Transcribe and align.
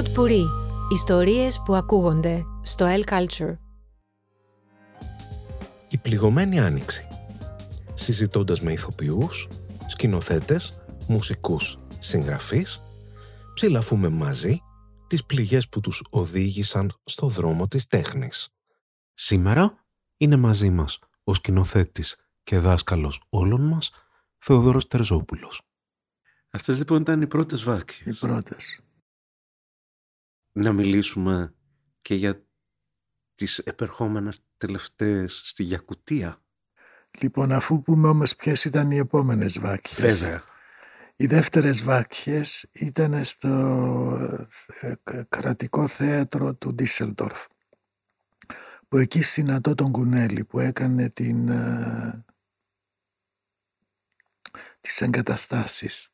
Pod 0.00 0.18
Puri. 0.18 0.44
Ιστορίες 0.92 1.62
που 1.64 1.74
ακούγονται 1.74 2.44
στο 2.62 2.86
El 2.88 3.08
Culture. 3.08 3.56
Η 5.88 5.98
πληγωμένη 5.98 6.60
άνοιξη. 6.60 7.08
Συζητώντας 7.94 8.60
με 8.60 8.72
ηθοποιούς, 8.72 9.48
σκηνοθέτες, 9.86 10.82
μουσικούς, 11.08 11.78
συγγραφείς, 11.98 12.82
ψηλαφούμε 13.54 14.08
μαζί 14.08 14.58
τις 15.06 15.24
πληγές 15.24 15.68
που 15.68 15.80
τους 15.80 16.02
οδήγησαν 16.10 16.92
στο 17.04 17.26
δρόμο 17.26 17.68
της 17.68 17.86
τέχνης. 17.86 18.48
Σήμερα 19.14 19.84
είναι 20.16 20.36
μαζί 20.36 20.70
μας 20.70 20.98
ο 21.24 21.34
σκηνοθέτης 21.34 22.16
και 22.42 22.58
δάσκαλος 22.58 23.22
όλων 23.28 23.60
μας, 23.68 23.90
Θεοδόρος 24.38 24.86
Τερζόπουλος. 24.86 25.62
Αυτές 26.50 26.78
λοιπόν 26.78 27.00
ήταν 27.00 27.22
οι 27.22 27.26
πρώτες 27.26 27.62
βάκες. 27.62 28.00
Οι 28.04 28.14
πρώτες. 28.14 28.80
Να 30.60 30.72
μιλήσουμε 30.72 31.54
και 32.02 32.14
για 32.14 32.44
τις 33.34 33.58
επερχόμενες 33.58 34.38
τελευταίες 34.56 35.40
στη 35.44 35.62
Γιακουτία. 35.62 36.42
Λοιπόν, 37.20 37.52
αφού 37.52 37.82
πούμε 37.82 38.08
όμως 38.08 38.36
ποιες 38.36 38.64
ήταν 38.64 38.90
οι 38.90 38.96
επόμενες 38.96 39.58
βάκες. 39.58 40.00
Βέβαια. 40.00 40.42
Οι 41.16 41.26
δεύτερες 41.26 41.82
βάκες 41.82 42.68
ήταν 42.72 43.24
στο 43.24 43.48
ε, 44.80 44.94
κρατικό 45.28 45.86
θέατρο 45.86 46.54
του 46.54 46.74
Ντίσελντορφ 46.74 47.46
που 48.88 48.96
εκεί 48.96 49.22
συναντώ 49.22 49.74
τον 49.74 49.92
Κουνέλη 49.92 50.44
που 50.44 50.58
έκανε 50.58 51.08
την, 51.08 51.48
ε, 51.48 52.24
τις 54.80 55.00
εγκαταστάσεις 55.00 56.12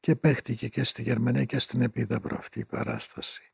και 0.00 0.16
παίχτηκε 0.16 0.68
και 0.68 0.84
στη 0.84 1.02
Γερμανία 1.02 1.44
και 1.44 1.58
στην 1.58 1.82
Επίδαυρο 1.82 2.36
αυτή 2.36 2.58
η 2.58 2.64
παράσταση. 2.64 3.53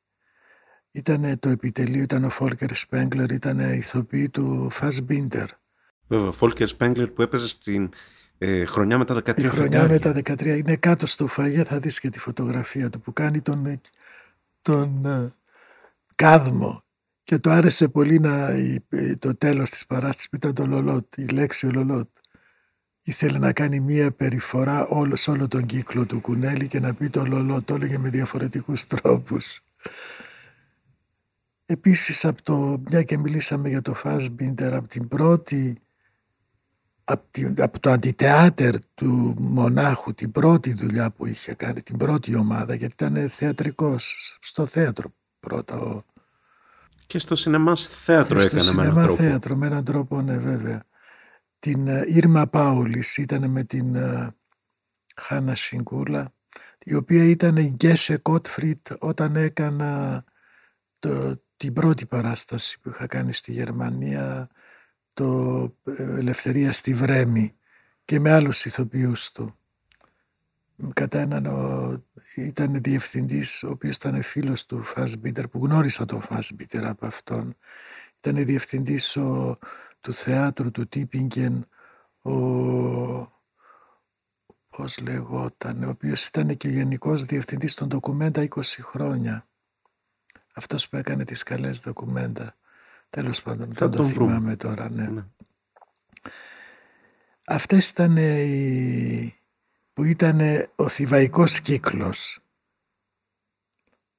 Ήταν 0.90 1.38
το 1.38 1.48
επιτελείο, 1.48 2.02
ήταν 2.02 2.24
ο 2.24 2.30
Φόλκερ 2.30 2.74
Σπέγκλερ, 2.74 3.30
ήταν 3.30 3.58
ηθοποιή 3.58 4.28
του 4.28 4.68
Φασμπίντερ. 4.70 5.48
Βέβαια, 6.06 6.26
ο 6.26 6.32
Φόλκερ 6.32 6.68
Σπέγκλερ 6.68 7.08
που 7.10 7.22
έπαιζε 7.22 7.48
στην 7.48 7.90
ε, 8.38 8.64
χρονιά 8.64 8.98
με 8.98 9.04
τα 9.04 9.14
13 9.14 9.38
Η 9.38 9.42
χρονιά 9.42 9.88
με 9.88 9.98
τα 9.98 10.12
13 10.24 10.46
είναι 10.46 10.76
κάτω 10.76 11.06
στο 11.06 11.26
φαγέ, 11.26 11.64
θα 11.64 11.78
δεις 11.78 12.00
και 12.00 12.10
τη 12.10 12.18
φωτογραφία 12.18 12.90
του 12.90 13.00
που 13.00 13.12
κάνει 13.12 13.40
τον, 13.40 13.80
τον 14.62 15.06
ε, 15.06 15.32
κάδμο 16.14 16.84
και 17.22 17.38
το 17.38 17.50
άρεσε 17.50 17.88
πολύ 17.88 18.18
να, 18.18 18.48
το 19.18 19.36
τέλος 19.36 19.70
της 19.70 19.86
παράστασης 19.86 20.28
που 20.28 20.36
ήταν 20.36 20.54
το 20.54 20.66
λολότ, 20.66 21.16
η 21.16 21.26
λέξη 21.26 21.66
ο 21.66 21.70
λολότ. 21.70 22.08
Ήθελε 23.02 23.38
να 23.38 23.52
κάνει 23.52 23.80
μία 23.80 24.10
περιφορά 24.10 24.86
όλο, 24.86 25.16
σε 25.16 25.30
όλο 25.30 25.48
τον 25.48 25.66
κύκλο 25.66 26.06
του 26.06 26.20
κουνέλι 26.20 26.66
και 26.66 26.80
να 26.80 26.94
πει 26.94 27.08
το 27.08 27.24
λολότ, 27.24 27.64
το 27.64 27.74
έλεγε 27.74 27.98
με 27.98 28.10
διαφορετικούς 28.10 28.86
τρόπους. 28.86 29.62
Επίσης, 31.70 32.24
από 32.24 32.42
το, 32.42 32.82
μια 32.88 33.02
και 33.02 33.18
μιλήσαμε 33.18 33.68
για 33.68 33.82
το 33.82 33.94
Φάσμπιντερ, 33.94 34.74
από 34.74 34.88
την 34.88 35.08
πρώτη, 35.08 35.82
από, 37.04 37.26
την, 37.30 37.62
από 37.62 37.80
το 37.80 37.90
αντιτεάτερ 37.90 38.74
του 38.94 39.34
μονάχου, 39.38 40.14
την 40.14 40.30
πρώτη 40.30 40.72
δουλειά 40.72 41.10
που 41.10 41.26
είχε 41.26 41.54
κάνει, 41.54 41.82
την 41.82 41.96
πρώτη 41.96 42.34
ομάδα, 42.34 42.74
γιατί 42.74 43.04
ήταν 43.04 43.28
θεατρικός, 43.28 44.36
στο 44.40 44.66
θέατρο 44.66 45.14
πρώτα 45.40 45.76
ο, 45.76 46.02
και 47.06 47.18
στο 47.18 47.34
σινεμά 47.34 47.76
θέατρο 47.76 48.38
και 48.38 48.44
έκανε 48.44 48.72
με 48.72 48.82
έναν 48.82 49.04
τρόπο. 49.04 49.22
θέατρο, 49.22 49.56
με 49.56 49.66
έναν 49.66 49.84
τρόπο, 49.84 50.20
ναι 50.20 50.38
βέβαια. 50.38 50.84
Την 51.58 51.86
Ήρμα 52.06 52.46
Πάουλης 52.46 53.16
ήταν 53.16 53.50
με 53.50 53.64
την 53.64 53.92
uh, 53.96 54.28
Χάνα 55.16 55.54
Σιγκούλα, 55.54 56.32
η 56.78 56.94
οποία 56.94 57.24
ήταν 57.24 57.56
η 57.56 57.72
Γκέσε 57.74 58.16
Κότφριτ 58.16 58.88
όταν 58.98 59.36
έκανα 59.36 60.24
το, 60.98 61.40
την 61.60 61.72
πρώτη 61.72 62.06
παράσταση 62.06 62.80
που 62.80 62.88
είχα 62.88 63.06
κάνει 63.06 63.32
στη 63.32 63.52
Γερμανία, 63.52 64.48
το 65.14 65.62
ε, 65.84 66.02
Ελευθερία 66.02 66.72
στη 66.72 66.94
Βρέμη 66.94 67.54
και 68.04 68.20
με 68.20 68.30
άλλους 68.30 68.64
ηθοποιούς 68.64 69.32
του. 69.32 69.58
Κατά 70.92 71.18
έναν 71.18 71.44
ήταν 72.34 72.82
διευθυντής, 72.82 73.62
ο 73.62 73.70
οποίος 73.70 73.96
ήταν 73.96 74.22
φίλος 74.22 74.66
του 74.66 74.82
Φάσμπιτερ, 74.82 75.48
που 75.48 75.64
γνώρισα 75.64 76.04
τον 76.04 76.20
Φάσμπιτερ 76.20 76.86
από 76.86 77.06
αυτόν. 77.06 77.56
Ήταν 78.18 78.44
διευθυντής 78.44 79.16
ο, 79.16 79.58
του 80.00 80.12
θεάτρου 80.12 80.70
του 80.70 80.88
Τίπιγκεν, 80.88 81.68
ο, 82.22 82.32
πώς 84.68 85.00
λεγόταν, 85.02 85.82
ο 85.82 85.88
οποίος 85.88 86.26
ήταν 86.26 86.56
και 86.56 86.68
ο 86.68 86.70
γενικός 86.70 87.24
διευθυντής 87.24 87.74
των 87.74 87.88
ντοκουμέντα 87.88 88.48
20 88.48 88.60
χρόνια. 88.80 89.44
Αυτός 90.54 90.88
που 90.88 90.96
έκανε 90.96 91.24
τις 91.24 91.42
καλές 91.42 91.80
ντοκουμέντα. 91.80 92.56
Τέλος 93.10 93.42
πάντων, 93.42 93.74
Θα 93.74 93.88
δεν 93.88 93.98
το 93.98 94.04
θυμάμαι 94.04 94.56
τώρα, 94.56 94.90
ναι. 94.90 95.06
ναι. 95.06 95.24
Αυτές 97.44 97.88
ήταν 97.88 98.16
οι 98.16 99.34
που 99.92 100.04
ήταν 100.04 100.40
ο 100.76 100.88
θηβαϊκός 100.88 101.60
κύκλος 101.60 102.38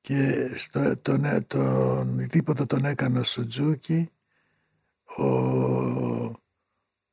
και 0.01 0.51
στο, 0.55 0.97
τον, 0.97 1.47
τον 1.47 2.19
δίποτε 2.29 2.65
τον 2.65 2.85
έκανε 2.85 3.19
ο 3.19 3.23
Σουτζούκι 3.23 4.11
ο, 5.17 5.25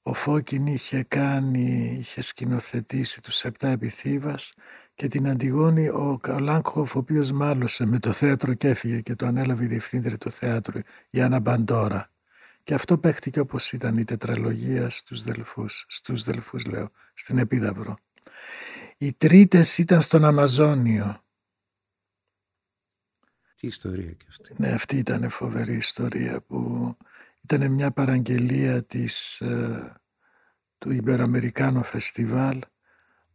ο 0.03 0.15
Φώκιν 0.15 0.67
είχε 0.67 1.03
κάνει, 1.03 1.97
είχε 1.99 2.21
σκηνοθετήσει 2.21 3.23
τους 3.23 3.45
επτά 3.45 3.69
επιθύβας 3.69 4.55
και 4.99 5.09
την 5.09 5.29
Αντιγόνη 5.29 5.89
ο, 5.89 6.21
ο 6.29 6.39
Λάνκοφ 6.39 6.95
ο 6.95 6.99
οποίος 6.99 7.33
μάλωσε 7.33 7.87
με 7.87 7.99
το 7.99 8.13
θέατρο 8.13 8.55
και 8.55 8.69
έφυγε 8.69 9.01
και 9.01 9.15
το 9.15 9.27
ανέλαβε 9.27 9.65
η 9.65 9.67
διευθύντρια 9.67 10.19
του 10.19 10.31
θέατρου 10.31 10.81
η 11.11 11.21
Άννα 11.21 11.41
Μπαντόρα 11.41 12.11
και 12.63 12.75
αυτό 12.75 12.99
παίχτηκε 12.99 13.41
όπως 13.41 13.73
ήταν 13.73 13.97
η 13.97 14.05
τετραλογία 14.05 14.91
στους 14.91 15.23
Δελφούς, 15.23 15.85
στους 15.89 16.23
Δελφούς 16.23 16.65
λέω, 16.65 16.91
στην 17.15 17.39
Επίδαυρο. 17.39 17.99
Οι 18.99 19.13
τρίτες 19.13 19.79
ήταν 19.79 20.03
στον 20.03 20.25
Αμαζόνιο. 20.25 21.23
Τι 23.55 23.67
ιστορία 23.67 24.13
και 24.13 24.27
αυτή. 24.29 24.55
Ναι, 24.57 24.69
αυτή 24.69 24.97
ήταν 24.97 25.31
φοβερή 25.31 25.75
ιστορία 25.75 26.41
που 26.41 26.97
ήταν 27.43 27.73
μια 27.73 27.91
παραγγελία 27.91 28.85
της, 28.85 29.41
ε, 29.41 30.01
του 30.79 30.91
Ιμπεροαμερικάνου 30.91 31.83
Φεστιβάλ 31.83 32.61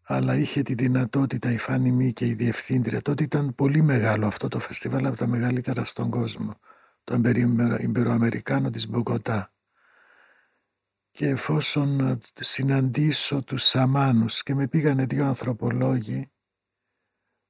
αλλά 0.04 0.36
είχε 0.36 0.62
τη 0.62 0.74
δυνατότητα 0.74 1.52
η 1.52 1.58
Φάνη 1.58 1.92
Μη 1.92 2.14
και 2.14 2.26
η 2.26 2.34
Διευθύντρια. 2.34 3.02
Τότε 3.02 3.24
ήταν 3.24 3.56
πολύ 3.56 3.82
μεγάλο 3.82 4.28
αυτό 4.28 4.48
το 4.48 4.60
φεστιβάλ 4.60 5.06
από 5.06 5.18
τα 5.18 5.28
μεγαλύτερα 5.28 5.84
στον 5.84 6.10
κόσμο. 6.10 6.60
Το 7.04 7.22
Ιμπεροαμερικάνο 7.80 8.70
της 8.70 8.88
Μπογκοτά 8.88 9.54
και 11.14 11.28
εφόσον 11.28 12.00
ε, 12.00 12.18
συναντήσω 12.40 13.44
τους 13.44 13.64
Σαμάνους 13.64 14.44
και 14.44 14.56
με 14.56 14.68
πήγανε 14.68 15.06
δύο 15.06 15.26
ανθρωπολόγοι 15.26 16.32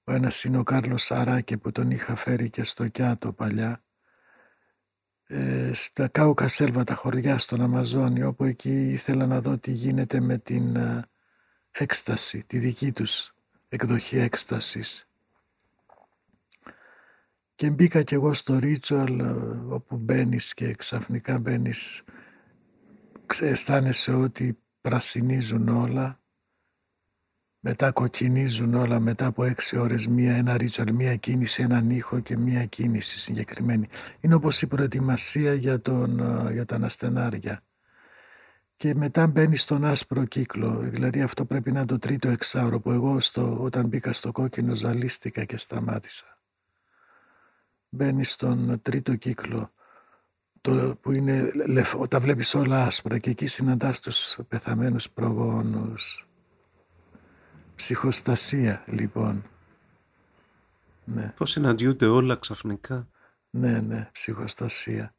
ο 0.04 0.14
ένας 0.14 0.44
είναι 0.44 0.58
ο 0.58 0.64
Κάρλος 0.64 1.04
Σαράκε 1.04 1.58
που 1.58 1.72
τον 1.72 1.92
είχα 1.92 2.16
φέρει 2.16 2.50
και 2.50 2.64
στο 2.64 2.88
Κιάτο 2.88 3.34
παλιά 3.34 3.84
ε, 5.28 5.72
στα 5.74 6.08
Κάουκα 6.08 6.48
Σέλβα 6.48 6.84
τα 6.84 6.96
χωριά 6.96 7.38
στον 7.38 7.62
Αμαζόνιο 7.62 8.28
όπου 8.28 8.44
εκεί 8.44 8.90
ήθελα 8.90 9.26
να 9.26 9.42
δω 9.42 9.58
τι 9.58 9.72
γίνεται 9.72 10.20
με 10.20 10.38
την 10.38 10.76
ε, 10.76 11.04
έκσταση, 11.74 12.44
τη 12.48 12.58
δική 12.58 12.92
τους 12.92 13.34
εκδοχή 13.70 14.18
έκστασης. 14.18 15.08
Και 17.56 17.70
μπήκα 17.70 18.04
κι 18.04 18.14
εγώ 18.14 18.34
στο 18.34 18.60
ρίτσουαλ 18.60 19.20
όπου 19.70 19.98
μπαίνεις 19.98 20.54
και 20.54 20.74
ξαφνικά 20.74 21.40
μπαίνεις 21.40 22.04
αισθάνεσαι 23.42 24.12
ότι 24.12 24.58
πρασινίζουν 24.82 25.68
όλα, 25.68 26.22
μετά 27.60 27.92
κοκκινίζουν 27.92 28.74
όλα 28.74 29.00
μετά 29.00 29.26
από 29.26 29.44
έξι 29.44 29.78
ώρες 29.78 30.08
μία, 30.08 30.36
ένα 30.36 30.58
ρίτσορ, 30.58 30.92
μία 30.92 31.16
κίνηση, 31.16 31.62
έναν 31.62 31.90
ήχο 31.90 32.20
και 32.20 32.38
μία 32.38 32.66
κίνηση 32.66 33.20
συγκεκριμένη. 33.20 33.88
Είναι 34.20 34.36
όπως 34.36 34.62
η 34.62 34.68
προετοιμασία 34.68 35.54
για, 35.54 35.82
τον, 35.82 36.22
για 36.52 36.66
τα 36.66 36.76
αναστενάρια. 36.76 37.64
Και 38.84 38.96
μετά 38.96 39.28
μπαίνει 39.28 39.58
στον 39.58 39.86
άσπρο 39.86 40.26
κύκλο, 40.26 40.78
δηλαδή 40.78 41.22
αυτό 41.22 41.46
πρέπει 41.46 41.72
να 41.72 41.80
είναι 41.80 41.88
το 41.88 42.00
τρίτο 42.00 42.30
εξάωρο 42.30 42.80
που 42.80 42.92
εγώ 42.92 43.20
στο, 43.20 43.58
όταν 43.62 43.88
μπήκα 43.88 44.14
στο 44.14 44.32
κόκκινο 44.32 44.76
ζαλίστηκα 44.76 45.44
και 45.44 45.58
σταμάτησα. 45.58 46.38
Μπαίνει 47.90 48.24
στον 48.24 48.82
τρίτο 48.82 49.16
κύκλο 49.16 49.72
το, 50.62 50.98
που 51.02 51.12
είναι, 51.12 51.52
όταν 51.98 52.22
βλέπεις 52.22 52.56
όλα 52.56 52.86
άσπρα 52.86 53.18
και 53.18 53.30
εκεί 53.30 53.46
συναντάς 53.46 54.00
τους 54.00 54.38
πεθαμένους 54.48 55.10
προγόνους. 55.10 56.28
Ψυχοστασία 57.76 58.84
λοιπόν. 58.88 59.44
Ναι. 61.06 61.34
Πώς 61.38 61.52
συναντιούνται 61.52 62.06
όλα 62.06 62.36
ξαφνικά; 62.36 63.08
Ναι, 63.50 63.80
ναι, 63.80 64.10
ψυχοστασία. 64.12 65.16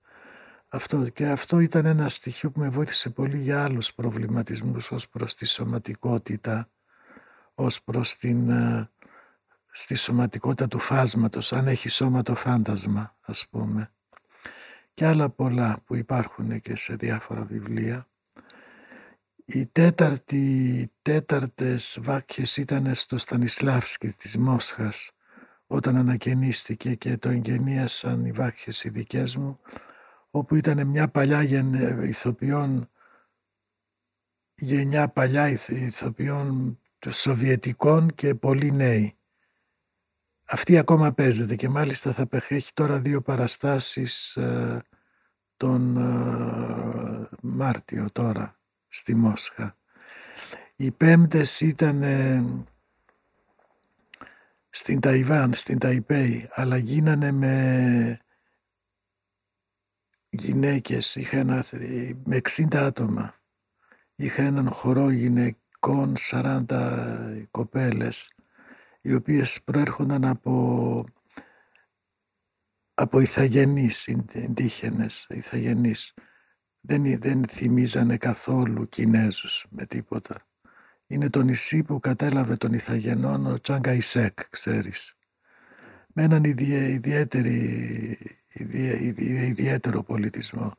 Αυτό, 0.74 1.08
και 1.08 1.28
αυτό 1.28 1.58
ήταν 1.58 1.86
ένα 1.86 2.08
στοιχείο 2.08 2.50
που 2.50 2.60
με 2.60 2.68
βοήθησε 2.68 3.10
πολύ 3.10 3.38
για 3.38 3.64
άλλους 3.64 3.94
προβληματισμούς 3.94 4.90
ως 4.90 5.08
προς 5.08 5.34
τη 5.34 5.46
σωματικότητα, 5.46 6.70
ως 7.54 7.82
προς 7.82 8.16
την 8.16 8.50
ε, 8.50 8.90
στη 9.70 9.94
σωματικότητα 9.94 10.68
του 10.68 10.78
φάσματος, 10.78 11.52
αν 11.52 11.66
έχει 11.66 11.88
σώμα 11.88 12.22
το 12.22 12.34
φάντασμα 12.34 13.16
ας 13.20 13.46
πούμε. 13.50 13.92
Και 14.94 15.06
άλλα 15.06 15.28
πολλά 15.28 15.82
που 15.84 15.94
υπάρχουν 15.94 16.60
και 16.60 16.76
σε 16.76 16.94
διάφορα 16.94 17.44
βιβλία. 17.44 18.08
Οι 19.44 19.66
τέταρτη, 19.66 20.88
τέταρτες 21.02 21.98
βάκχες 22.02 22.56
ήταν 22.56 22.94
στο 22.94 23.18
Στανισλάβσκι 23.18 24.08
της 24.08 24.36
Μόσχας 24.36 25.12
όταν 25.66 25.96
ανακαινίστηκε 25.96 26.94
και 26.94 27.16
το 27.16 27.28
εγγενίασαν 27.28 28.24
οι 28.24 28.32
βάχες 28.32 28.84
οι 28.84 28.88
δικές 28.88 29.36
μου 29.36 29.60
όπου 30.36 30.54
ήταν 30.54 30.86
μια 30.86 31.08
παλιά 31.08 31.42
ηθοποιών 32.02 32.90
γενιά 34.54 35.08
παλιά 35.08 35.48
ηθοποιών 35.68 36.78
σοβιετικών 37.10 38.14
και 38.14 38.34
πολύ 38.34 38.72
νέοι. 38.72 39.16
Αυτή 40.44 40.78
ακόμα 40.78 41.12
παίζεται 41.12 41.56
και 41.56 41.68
μάλιστα 41.68 42.12
θα 42.12 42.28
έχει 42.48 42.72
τώρα 42.74 43.00
δύο 43.00 43.22
παραστάσεις 43.22 44.36
ε, 44.36 44.82
τον 45.56 45.96
ε, 45.96 47.28
Μάρτιο 47.40 48.10
τώρα 48.12 48.58
στη 48.88 49.14
Μόσχα. 49.14 49.76
Οι 50.76 50.90
πέμπτες 50.90 51.60
ήταν 51.60 52.02
στην 54.70 55.00
Ταϊβάν, 55.00 55.54
στην 55.54 55.78
Ταϊπέη, 55.78 56.48
αλλά 56.52 56.76
γίνανε 56.76 57.32
με 57.32 58.23
γυναίκες, 60.34 61.14
είχα 61.14 61.36
ένα, 61.36 61.64
με 62.24 62.36
60 62.36 62.76
άτομα. 62.76 63.34
Είχα 64.14 64.42
έναν 64.42 64.70
χορό 64.70 65.10
γυναικών, 65.10 66.14
40 66.16 67.46
κοπέλες, 67.50 68.32
οι 69.00 69.14
οποίες 69.14 69.62
προέρχονταν 69.64 70.24
από, 70.24 71.04
από 72.94 73.20
ηθαγενείς, 73.20 74.08
εντύχενες, 74.32 75.26
ηθαγενείς. 75.30 76.14
Δεν, 76.80 77.18
δεν 77.20 77.48
θυμίζανε 77.48 78.16
καθόλου 78.16 78.88
Κινέζους 78.88 79.66
με 79.70 79.86
τίποτα. 79.86 80.46
Είναι 81.06 81.30
το 81.30 81.42
νησί 81.42 81.82
που 81.82 82.00
κατέλαβε 82.00 82.56
τον 82.56 82.72
Ιθαγενών 82.72 83.46
ο 83.46 83.60
Τσάγκα 83.60 83.92
Ισέκ, 83.92 84.38
ξέρεις. 84.50 85.16
Με 86.14 86.22
έναν 86.22 86.44
ιδιαίτερη, 86.44 88.18
ιδιαίτερο 88.54 90.02
πολιτισμό. 90.02 90.72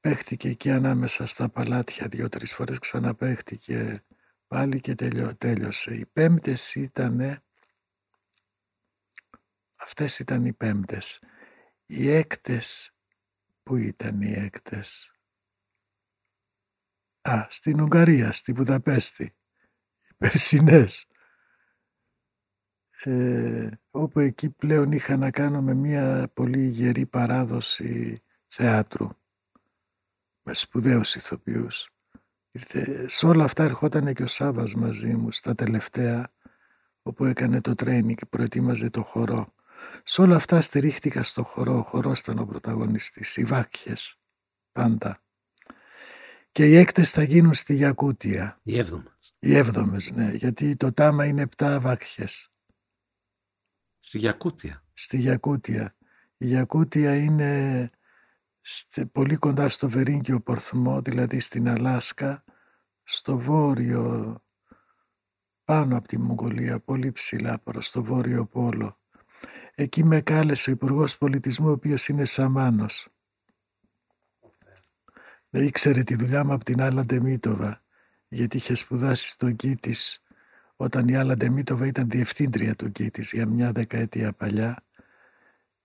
Παίχτηκε 0.00 0.48
εκεί 0.48 0.70
ανάμεσα 0.70 1.26
στα 1.26 1.48
παλάτια 1.48 2.08
δύο-τρεις 2.08 2.54
φορές, 2.54 2.78
ξαναπαίχτηκε 2.78 4.04
πάλι 4.46 4.80
και 4.80 4.94
τέλειωσε. 5.38 5.94
Οι 5.94 6.06
πέμπτες 6.06 6.74
ήταν, 6.74 7.42
αυτές 9.76 10.18
ήταν 10.18 10.44
οι 10.44 10.52
πέμπτες. 10.52 11.22
Οι 11.86 12.10
έκτες, 12.10 12.94
πού 13.62 13.76
ήταν 13.76 14.20
οι 14.20 14.32
έκτες; 14.32 15.12
Α, 17.20 17.46
στην 17.48 17.80
Ουγγαρία, 17.80 18.32
στη 18.32 18.52
Βουδαπέστη. 18.52 19.24
Οι 20.08 20.14
περσινές. 20.16 21.06
Ε, 23.04 23.70
όπου 23.94 24.20
εκεί 24.20 24.50
πλέον 24.50 24.92
είχα 24.92 25.16
να 25.16 25.30
κάνω 25.30 25.62
με 25.62 25.74
μια 25.74 26.30
πολύ 26.34 26.68
γερή 26.68 27.06
παράδοση 27.06 28.22
θεάτρου 28.46 29.08
με 30.42 30.54
σπουδαίους 30.54 31.14
ηθοποιούς. 31.14 31.90
Ήρθε, 32.50 33.08
σε 33.08 33.26
όλα 33.26 33.44
αυτά 33.44 33.64
ερχόταν 33.64 34.14
και 34.14 34.22
ο 34.22 34.26
Σάβας 34.26 34.74
μαζί 34.74 35.14
μου 35.14 35.32
στα 35.32 35.54
τελευταία 35.54 36.32
όπου 37.02 37.24
έκανε 37.24 37.60
το 37.60 37.74
τρένι 37.74 38.14
και 38.14 38.26
προετοίμαζε 38.26 38.90
το 38.90 39.02
χορό. 39.02 39.54
Σε 40.02 40.20
όλα 40.20 40.36
αυτά 40.36 40.60
στηρίχτηκα 40.60 41.22
στο 41.22 41.44
χορό. 41.44 41.78
Ο 41.78 41.82
χορός 41.82 42.20
ήταν 42.20 42.38
ο 42.38 42.46
πρωταγωνιστής. 42.46 43.36
Οι 43.36 43.44
βάκχες 43.44 44.20
πάντα. 44.72 45.22
Και 46.52 46.66
οι 46.66 46.76
έκτες 46.76 47.10
θα 47.10 47.22
γίνουν 47.22 47.54
στη 47.54 47.74
Γιακούτια. 47.74 48.60
Οι 48.62 48.78
έβδομες. 48.78 49.34
Οι 49.38 49.56
έβδομες, 49.56 50.10
ναι. 50.10 50.30
Γιατί 50.32 50.76
το 50.76 50.92
τάμα 50.92 51.24
είναι 51.24 51.42
επτά 51.42 51.80
βάκχες. 51.80 52.51
Στη 54.04 54.18
Γιακούτια. 54.18 54.84
Στη 54.92 55.16
Γιακούτια. 55.16 55.94
Η 56.36 56.46
Γιακούτια 56.46 57.16
είναι 57.16 57.90
πολύ 59.12 59.36
κοντά 59.36 59.68
στο 59.68 59.88
Βερίνκιο 59.88 60.40
Πορθμό, 60.40 61.00
δηλαδή 61.00 61.40
στην 61.40 61.68
Αλάσκα, 61.68 62.44
στο 63.04 63.38
βόρειο, 63.38 64.36
πάνω 65.64 65.96
από 65.96 66.08
τη 66.08 66.18
Μογγολία, 66.18 66.80
πολύ 66.80 67.12
ψηλά 67.12 67.58
προς 67.58 67.90
το 67.90 68.04
βόρειο 68.04 68.46
πόλο. 68.46 68.98
Εκεί 69.74 70.04
με 70.04 70.20
κάλεσε 70.20 70.70
ο 70.70 70.72
υπουργός 70.72 71.18
Πολιτισμού, 71.18 71.68
ο 71.68 71.72
οποίος 71.72 72.08
είναι 72.08 72.24
Σαμάνος. 72.24 73.08
Δεν 75.50 75.66
ήξερε 75.66 76.02
τη 76.02 76.14
δουλειά 76.14 76.44
μου 76.44 76.52
από 76.52 76.64
την 76.64 76.82
Άλλα 76.82 77.04
Ντεμίτοβα, 77.04 77.82
γιατί 78.28 78.56
είχε 78.56 78.74
σπουδάσει 78.74 79.28
στο 79.28 79.52
Κίτης 79.52 80.21
όταν 80.82 81.08
η 81.08 81.16
Άλλα 81.16 81.36
Ντεμίτοβα 81.36 81.86
ήταν 81.86 82.10
διευθύντρια 82.10 82.74
του 82.74 82.92
Κίτης 82.92 83.32
για 83.32 83.46
μια 83.46 83.72
δεκαετία 83.72 84.32
παλιά 84.32 84.84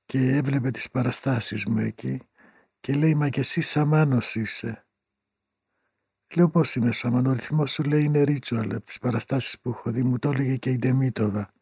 και 0.05 0.19
έβλεπε 0.19 0.71
τις 0.71 0.89
παραστάσεις 0.89 1.65
μου 1.65 1.79
εκεί 1.79 2.21
και 2.79 2.93
λέει 2.93 3.15
«Μα 3.15 3.29
και 3.29 3.39
εσύ 3.39 3.61
Σαμάνος 3.61 4.35
είσαι». 4.35 4.85
Λέω 6.35 6.49
πώς 6.49 6.75
είμαι 6.75 6.91
Σαμάνος, 6.91 7.31
ο 7.31 7.33
ρυθμός 7.33 7.71
σου 7.71 7.83
λέει 7.83 8.03
είναι 8.03 8.23
ritual 8.27 8.69
από 8.71 8.81
τις 8.85 8.99
παραστάσεις 8.99 9.61
που 9.61 9.69
έχω 9.69 9.91
δει, 9.91 10.03
μου 10.03 10.19
το 10.19 10.29
έλεγε 10.29 10.55
και 10.55 10.69
η 10.69 10.77
Ντεμίτοβα. 10.77 11.53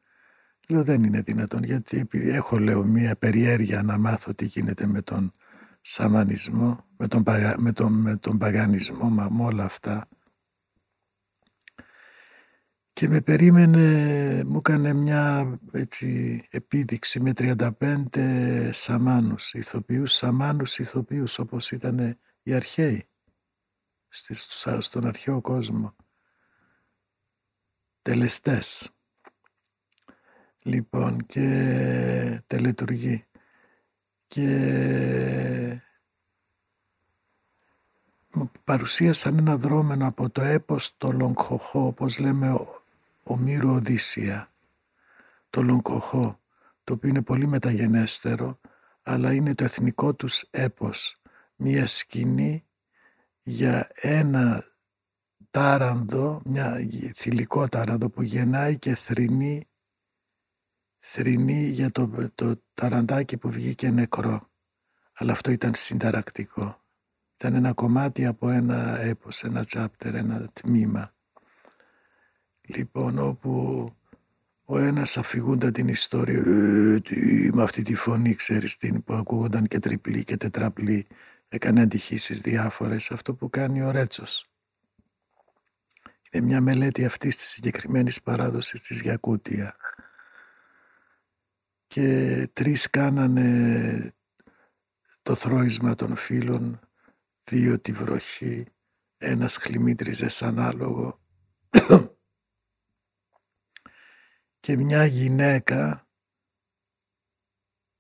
Λέω 0.68 0.84
δεν 0.84 1.04
είναι 1.04 1.22
δυνατόν 1.22 1.64
γιατί 1.64 2.00
επειδή 2.00 2.30
έχω 2.30 2.60
λέω 2.60 2.84
μια 2.84 3.16
περιέργεια 3.16 3.84
να 3.84 3.98
μάθω 3.98 4.34
τι 4.34 4.46
γίνεται 4.46 4.86
με 4.86 5.02
τον 5.02 5.32
σαμανισμό, 5.82 6.86
με 6.98 7.08
τον, 7.08 7.24
με 7.58 7.72
τον, 7.72 7.94
με 7.94 8.16
τον 8.16 8.38
παγανισμό, 8.38 9.10
με 9.10 9.44
όλα 9.44 9.64
αυτά. 9.64 10.08
Και 12.96 13.08
με 13.08 13.22
περίμενε, 13.22 14.44
μου 14.46 14.58
έκανε 14.58 14.94
μια 14.94 15.58
έτσι, 15.72 16.42
επίδειξη 16.50 17.20
με 17.20 17.32
35 17.36 18.70
σαμάνους, 18.72 19.54
ηθοποιούς, 19.54 20.14
σαμάνους 20.14 20.80
ηθοποιούς 20.80 21.40
όπως 21.40 21.72
ήταν 21.72 22.20
οι 22.44 22.54
αρχαίοι 22.54 23.08
στον 24.80 25.06
αρχαίο 25.06 25.42
κόσμο. 25.42 25.96
Τελεστές. 28.02 28.92
Λοιπόν 30.64 31.26
και 31.26 32.44
τελετουργοί 32.48 33.26
και 34.28 34.48
μου 38.34 38.52
παρουσίασαν 38.64 39.38
ένα 39.38 39.58
δρόμενο 39.58 40.08
από 40.08 40.30
το 40.30 40.42
έπος 40.42 40.98
το 40.98 41.12
Λογκχοχό, 41.12 41.86
όπως 41.86 42.20
λέμε 42.20 42.50
ο, 43.26 43.34
ο 43.34 43.38
Μύρο 43.38 43.74
Οδύσσια. 43.74 44.54
Το 45.50 45.62
Λογκχοχό, 45.62 46.42
το 46.84 46.94
οποίο 46.94 47.10
είναι 47.10 47.22
πολύ 47.22 47.48
μεταγενέστερο, 47.48 48.60
αλλά 49.02 49.34
είναι 49.34 49.56
το 49.56 49.64
εθνικό 49.64 50.16
τους 50.16 50.42
έπος. 50.50 51.16
Μία 51.56 51.88
σκηνή 51.88 52.66
για 53.42 53.90
ένα 53.94 54.64
τάρανδο, 55.52 56.42
μια 56.46 56.88
θηλυκό 57.16 57.68
τάρανδο 57.70 58.10
που 58.10 58.22
γεννάει 58.22 58.78
και 58.78 58.96
θρυνεί 58.96 59.70
θρηνεί 61.08 61.68
για 61.68 61.92
το, 61.92 62.32
το 62.36 62.64
ταραντάκι 62.74 63.38
που 63.38 63.50
βγήκε 63.50 63.90
νεκρό. 63.90 64.50
Αλλά 65.14 65.32
αυτό 65.32 65.52
ήταν 65.52 65.76
συνταρακτικό. 65.76 66.84
Ήταν 67.36 67.56
ένα 67.56 67.74
κομμάτι 67.74 68.26
από 68.26 68.50
ένα 68.50 69.00
έπος, 69.00 69.44
ένα 69.44 69.66
chapter, 69.68 70.14
ένα 70.14 70.50
τμήμα. 70.54 71.15
Λοιπόν, 72.68 73.20
όπου 73.20 73.90
ο 74.66 74.78
ένας 74.78 75.18
αφηγούντα 75.18 75.72
την 75.72 75.88
ιστορία, 75.88 76.44
ε, 76.46 77.00
τι, 77.00 77.50
με 77.54 77.64
αυτή 77.64 77.82
τη 77.82 77.96
φωνή, 77.96 78.36
ξέρεις 78.36 78.78
την, 78.78 79.04
που 79.04 79.14
ακούγονταν 79.14 79.68
και 79.68 79.80
τριπλή 79.80 80.24
και 80.24 80.38
τετραπλή, 80.38 81.08
έκανε 81.48 81.82
αντιχήσεις 81.82 82.42
διάφορες, 82.42 83.12
αυτό 83.12 83.34
που 83.34 83.50
κάνει 83.50 83.82
ο 83.82 83.92
Ρέτσος. 83.92 84.46
Είναι 86.32 86.46
μια 86.46 86.62
μελέτη 86.62 87.06
αυτής 87.06 87.38
της 87.38 87.50
συγκεκριμένης 87.50 88.22
παράδοσης 88.22 88.82
της 88.82 89.02
Γιακούτια. 89.02 89.76
Και 91.88 92.50
τρεις 92.54 92.90
κάνανε 92.90 94.14
το 95.22 95.36
θρόισμα 95.36 95.96
των 95.96 96.16
φίλων, 96.16 96.80
δύο 97.44 97.80
τη 97.80 97.92
βροχή, 97.92 98.68
ένας 99.18 99.58
χλιμίτριζε 99.58 100.30
σαν 100.30 100.60
άλογο 100.60 101.20
και 104.66 104.78
μια 104.78 105.06
γυναίκα 105.06 106.08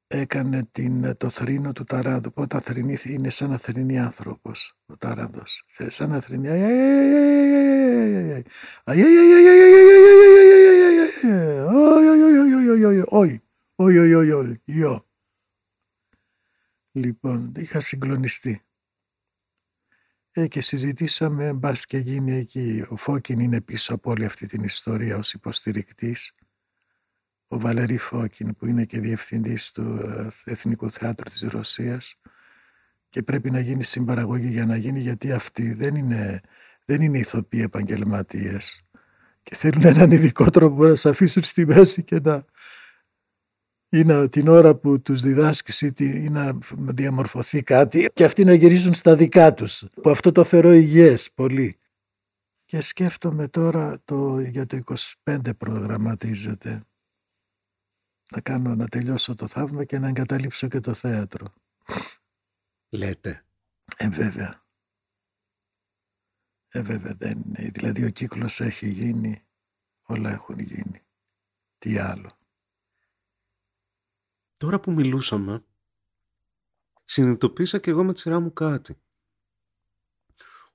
έκανε 0.07 0.65
την, 0.71 1.17
το 1.17 1.29
θρήνο 1.29 1.73
του 1.73 1.83
ταράδου. 1.83 2.31
Όταν 2.33 2.61
θρυνεί 2.61 2.97
είναι 3.03 3.29
σαν 3.29 3.49
να 3.49 3.57
θρυνεί 3.57 3.99
άνθρωπος 3.99 4.77
ο 4.85 4.97
ταράδος. 4.97 5.63
Σαν 5.87 6.09
να 6.09 6.19
θρυνεί 6.19 6.49
όχι, 6.49 6.61
όχι, 9.01 9.33
όχι, 9.33 9.37
όχι, 13.75 13.97
όχι, 13.97 14.13
όχι, 14.13 14.83
όχι. 14.83 15.01
Λοιπόν, 16.91 17.53
είχα 17.57 17.79
συγκλονιστεί. 17.79 18.61
Ε, 20.31 20.47
και 20.47 20.61
συζητήσαμε, 20.61 21.53
μπα 21.53 21.71
και 21.71 21.97
γίνει 21.97 22.35
εκεί. 22.35 22.85
Ο 22.89 22.95
Φώκιν 22.95 23.39
είναι 23.39 23.61
πίσω 23.61 23.93
από 23.93 24.11
όλη 24.11 24.25
αυτή 24.25 24.45
την 24.47 24.63
ιστορία 24.63 25.17
ως 25.17 25.33
υποστηρικτής. 25.33 26.35
Ο 27.47 27.59
Βαλερή 27.59 27.97
Φώκιν 27.97 28.55
που 28.55 28.65
είναι 28.65 28.85
και 28.85 28.99
διευθυντής 28.99 29.71
του 29.71 29.99
ε, 30.45 30.51
Εθνικού 30.51 30.91
Θεάτρου 30.91 31.29
της 31.29 31.41
Ρωσίας 31.41 32.19
και 33.09 33.23
πρέπει 33.23 33.51
να 33.51 33.59
γίνει 33.59 33.83
συμπαραγωγή 33.83 34.47
για 34.47 34.65
να 34.65 34.75
γίνει 34.75 34.99
γιατί 34.99 35.31
αυτοί 35.31 35.73
δεν 35.73 35.95
είναι, 35.95 36.41
δεν 36.85 37.01
είναι 37.01 37.17
ηθοποιοί 37.17 37.61
επαγγελματίες 37.63 38.85
και 39.43 39.55
θέλουν 39.55 39.85
έναν 39.85 40.11
ειδικό 40.11 40.49
τρόπο 40.49 40.85
να 40.85 40.95
σε 40.95 41.09
αφήσουν 41.09 41.43
στη 41.43 41.65
μέση 41.65 42.03
και 42.03 42.19
να, 42.19 42.45
ή 43.89 44.03
να, 44.03 44.29
την 44.29 44.47
ώρα 44.47 44.75
που 44.75 45.01
τους 45.01 45.21
διδάσκεις 45.21 45.81
ή, 45.81 45.93
ή 45.99 46.29
να 46.29 46.57
διαμορφωθεί 46.71 47.63
κάτι 47.63 48.09
και 48.13 48.23
αυτοί 48.23 48.43
να 48.43 48.53
γυρίσουν 48.53 48.93
στα 48.93 49.15
δικά 49.15 49.53
τους. 49.53 49.85
Που 50.01 50.09
αυτό 50.09 50.31
το 50.31 50.43
θεωρώ 50.43 50.73
υγιές 50.73 51.31
πολύ. 51.35 51.79
Και 52.65 52.81
σκέφτομαι 52.81 53.47
τώρα 53.47 54.01
το, 54.05 54.39
για 54.39 54.65
το 54.65 54.83
25 55.23 55.37
προγραμματίζεται 55.57 56.85
να 58.31 58.41
κάνω 58.41 58.75
να 58.75 58.87
τελειώσω 58.87 59.35
το 59.35 59.47
θαύμα 59.47 59.85
και 59.85 59.99
να 59.99 60.07
εγκαταλείψω 60.07 60.67
και 60.67 60.79
το 60.79 60.93
θέατρο. 60.93 61.53
Λέτε. 62.89 63.45
Ε, 63.97 64.09
βέβαια. 64.09 64.63
Ε, 66.67 66.81
βέβαια 66.81 67.13
δεν 67.13 67.41
είναι. 67.41 67.69
Δηλαδή 67.69 68.03
ο 68.03 68.09
κύκλος 68.09 68.59
έχει 68.59 68.89
γίνει, 68.89 69.45
όλα 70.03 70.29
έχουν 70.29 70.59
γίνει. 70.59 71.01
Τι 71.77 71.97
άλλο. 71.97 72.31
Τώρα 74.57 74.79
που 74.79 74.91
μιλούσαμε, 74.91 75.65
συνειδητοποίησα 77.05 77.79
και 77.79 77.89
εγώ 77.89 78.03
με 78.03 78.13
τη 78.13 78.19
σειρά 78.19 78.39
μου 78.39 78.53
κάτι. 78.53 78.99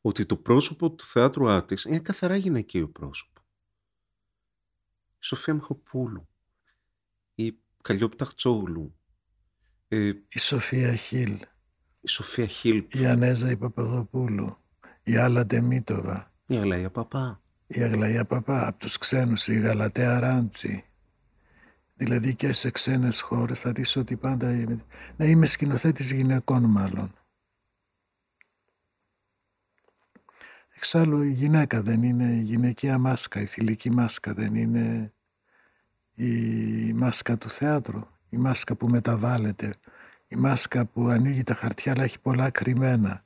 Ότι 0.00 0.26
το 0.26 0.36
πρόσωπο 0.36 0.90
του 0.90 1.06
θεάτρου 1.06 1.50
Άτης 1.50 1.84
είναι 1.84 2.00
καθαρά 2.00 2.36
γυναικείο 2.36 2.88
πρόσωπο. 2.88 3.40
Η 5.18 5.24
Σοφία 5.24 5.54
Μιχοπούλου, 5.54 6.28
η 7.44 7.58
Καλλιόπη 7.82 8.24
Τσόγλου, 8.34 8.94
ε, 9.88 10.12
η 10.28 10.38
Σοφία 10.38 10.94
Χίλ, 10.94 11.40
η 12.00 12.08
Σοφία 12.08 12.46
Χίλ, 12.46 12.86
η 12.92 13.06
Ανέζα 13.06 13.50
η 13.50 13.56
Παπαδοπούλου, 13.56 14.56
η 15.02 15.16
Άλλα 15.16 15.46
Ντεμίτοβα, 15.46 16.32
η 16.46 16.56
Αγλαία 16.56 16.90
Παπά, 16.90 17.42
η 17.66 17.82
Αγλαία 17.82 18.24
Παπά, 18.24 18.66
από 18.66 18.78
τους 18.78 18.98
ξένους 18.98 19.48
η 19.48 19.58
Γαλατέα 19.58 20.20
Ράντσι, 20.20 20.84
Δηλαδή 21.94 22.34
και 22.34 22.52
σε 22.52 22.70
ξένες 22.70 23.20
χώρες 23.20 23.60
θα 23.60 23.72
δεις 23.72 23.96
ότι 23.96 24.16
πάντα 24.16 24.52
είμαι, 24.52 24.84
να 25.16 25.24
είμαι 25.24 25.46
σκηνοθέτης 25.46 26.12
γυναικών 26.12 26.64
μάλλον. 26.64 27.14
Εξάλλου 30.74 31.22
η 31.22 31.32
γυναίκα 31.32 31.82
δεν 31.82 32.02
είναι 32.02 32.32
η 32.32 32.40
γυναικεία 32.40 32.98
μάσκα, 32.98 33.40
η 33.40 33.46
θηλυκή 33.46 33.90
μάσκα 33.90 34.34
δεν 34.34 34.54
είναι 34.54 35.14
η 36.24 36.92
μάσκα 36.92 37.38
του 37.38 37.50
θεάτρου, 37.50 38.00
η 38.28 38.36
μάσκα 38.36 38.74
που 38.74 38.88
μεταβάλλεται, 38.88 39.74
η 40.28 40.36
μάσκα 40.36 40.86
που 40.86 41.08
ανοίγει 41.08 41.42
τα 41.42 41.54
χαρτιά 41.54 41.92
αλλά 41.92 42.02
έχει 42.02 42.20
πολλά 42.20 42.50
κρυμμένα. 42.50 43.24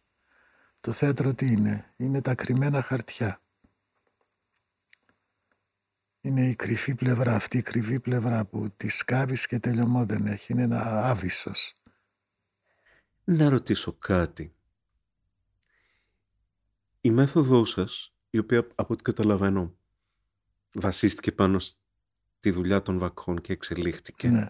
Το 0.80 0.92
θέατρο 0.92 1.34
τι 1.34 1.46
είναι, 1.46 1.92
είναι 1.96 2.20
τα 2.20 2.34
κρυμμένα 2.34 2.82
χαρτιά 2.82 3.38
είναι 6.24 6.48
η 6.48 6.54
κρυφή 6.54 6.94
πλευρά, 6.94 7.34
αυτή 7.34 7.58
η 7.58 7.62
κρυφή 7.62 8.00
πλευρά 8.00 8.44
που 8.44 8.70
τη 8.76 8.88
σκάβεις 8.88 9.46
και 9.46 9.58
τελειωμό 9.58 10.06
δεν 10.06 10.26
έχει. 10.26 10.52
Είναι 10.52 10.62
ένα 10.62 11.08
άβυσος. 11.08 11.74
Να 13.24 13.48
ρωτήσω 13.48 13.92
κάτι. 13.92 14.54
Η 17.00 17.10
μέθοδός 17.10 17.70
σας, 17.70 18.14
η 18.30 18.38
οποία 18.38 18.66
από 18.74 18.92
ό,τι 18.92 19.02
καταλαβαίνω 19.02 19.76
βασίστηκε 20.72 21.32
πάνω 21.32 21.58
στη 22.44 22.52
δουλειά 22.52 22.82
των 22.82 22.98
βακών 22.98 23.40
και 23.40 23.52
εξελίχθηκε, 23.52 24.28
ναι. 24.28 24.46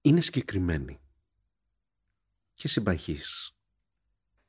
είναι 0.00 0.20
συγκεκριμένη 0.20 1.00
και 2.54 2.68
συμπαγής 2.68 3.54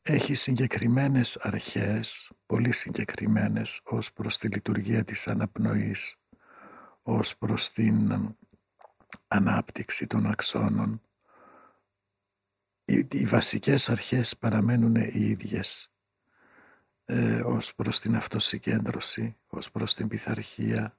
έχει 0.01 0.33
συγκεκριμένες 0.33 1.37
αρχές, 1.37 2.31
πολύ 2.45 2.71
συγκεκριμένες 2.71 3.81
ως 3.83 4.13
προς 4.13 4.37
τη 4.37 4.47
λειτουργία 4.47 5.03
της 5.03 5.27
αναπνοής, 5.27 6.17
ως 7.01 7.37
προς 7.37 7.71
την 7.71 8.35
ανάπτυξη 9.27 10.07
των 10.07 10.25
αξώνων. 10.25 11.01
Οι, 12.85 13.07
οι 13.11 13.25
βασικές 13.25 13.89
αρχές 13.89 14.37
παραμένουν 14.37 14.95
οι 14.95 15.11
ίδιες 15.13 15.91
ε, 17.05 17.41
ως 17.41 17.75
προς 17.75 17.99
την 17.99 18.15
αυτοσυγκέντρωση, 18.15 19.37
ως 19.47 19.71
προς 19.71 19.93
την 19.93 20.07
πειθαρχία, 20.07 20.95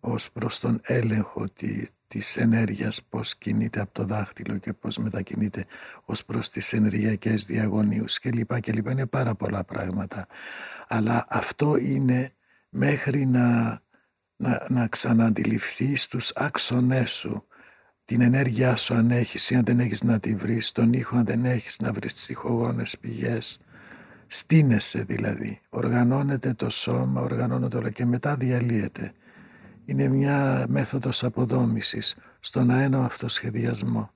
ως 0.00 0.32
προς 0.32 0.58
τον 0.58 0.80
έλεγχο 0.82 1.48
τη, 1.48 1.86
της 2.06 2.36
ενέργειας 2.36 3.02
πώς 3.08 3.36
κινείται 3.36 3.80
από 3.80 3.92
το 3.92 4.04
δάχτυλο 4.04 4.56
και 4.56 4.72
πώς 4.72 4.96
μετακινείται 4.96 5.66
ως 6.04 6.24
προς 6.24 6.50
τις 6.50 6.72
ενεργειακές 6.72 7.44
διαγωνίους 7.44 8.18
και 8.18 8.30
λοιπά 8.30 8.60
και 8.60 8.72
λοιπά. 8.72 8.90
Είναι 8.90 9.06
πάρα 9.06 9.34
πολλά 9.34 9.64
πράγματα. 9.64 10.26
Αλλά 10.88 11.26
αυτό 11.28 11.76
είναι 11.76 12.32
μέχρι 12.68 13.26
να, 13.26 13.80
να, 14.36 14.66
να 14.68 14.86
ξαναντιληφθείς 14.86 16.06
τους 16.06 16.32
άξονές 16.34 17.10
σου 17.10 17.46
την 18.04 18.20
ενέργειά 18.20 18.76
σου 18.76 18.94
αν 18.94 19.10
έχεις 19.10 19.50
ή 19.50 19.54
αν 19.54 19.64
δεν 19.64 19.80
έχεις 19.80 20.02
να 20.02 20.20
τη 20.20 20.34
βρεις, 20.34 20.72
τον 20.72 20.92
ήχο 20.92 21.16
αν 21.16 21.24
δεν 21.24 21.44
έχεις 21.44 21.78
να 21.78 21.92
βρεις 21.92 22.14
τις 22.14 22.28
ηχογόνες 22.28 22.98
πηγές. 22.98 23.60
Στείνεσαι 24.26 25.02
δηλαδή, 25.02 25.60
οργανώνεται 25.68 26.54
το 26.54 26.70
σώμα, 26.70 27.20
οργανώνεται 27.20 27.76
όλα 27.76 27.90
και 27.90 28.04
μετά 28.04 28.36
διαλύεται 28.36 29.12
είναι 29.88 30.08
μια 30.08 30.64
μέθοδος 30.68 31.24
αποδόμησης 31.24 32.16
στον 32.40 32.70
αένο 32.70 33.00
αυτοσχεδιασμό. 33.00 34.10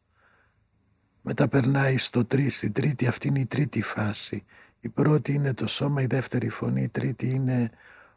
Μετά 1.22 1.48
περνάει 1.48 1.98
στο 1.98 2.24
τρί, 2.24 2.50
στην 2.50 2.72
τρίτη, 2.72 3.06
αυτή 3.06 3.28
είναι 3.28 3.40
η 3.40 3.46
τρίτη 3.46 3.82
φάση. 3.82 4.44
Η 4.80 4.88
πρώτη 4.88 5.32
είναι 5.32 5.54
το 5.54 5.66
σώμα, 5.66 6.02
η 6.02 6.06
δεύτερη 6.06 6.48
φωνή, 6.48 6.82
η 6.82 6.88
τρίτη 6.88 7.30
είναι 7.30 7.70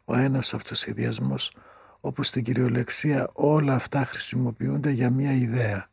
ο 0.04 0.14
αένος 0.14 0.54
αυτοσχεδιασμός, 0.54 1.52
όπου 2.00 2.22
στην 2.22 2.42
κυριολεξία 2.42 3.30
όλα 3.32 3.74
αυτά 3.74 4.04
χρησιμοποιούνται 4.04 4.90
για 4.90 5.10
μια 5.10 5.32
ιδέα. 5.32 5.88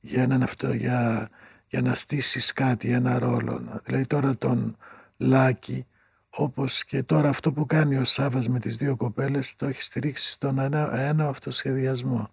Για, 0.00 0.22
έναν 0.22 0.42
αυτό, 0.42 0.72
για, 0.72 1.28
για 1.66 1.82
να 1.82 1.94
στήσεις 1.94 2.52
κάτι, 2.52 2.90
ένα 2.90 3.18
ρόλο. 3.18 3.80
Δηλαδή 3.84 4.06
τώρα 4.06 4.36
τον 4.36 4.76
Λάκη 5.16 5.86
όπως 6.30 6.84
και 6.84 7.02
τώρα 7.02 7.28
αυτό 7.28 7.52
που 7.52 7.66
κάνει 7.66 7.96
ο 7.96 8.04
Σάβας 8.04 8.48
με 8.48 8.58
τις 8.58 8.76
δύο 8.76 8.96
κοπέλες 8.96 9.56
το 9.56 9.66
έχει 9.66 9.82
στηρίξει 9.82 10.30
στον 10.30 10.58
ένα, 10.58 11.00
ένα 11.00 11.28
αυτοσχεδιασμό 11.28 12.30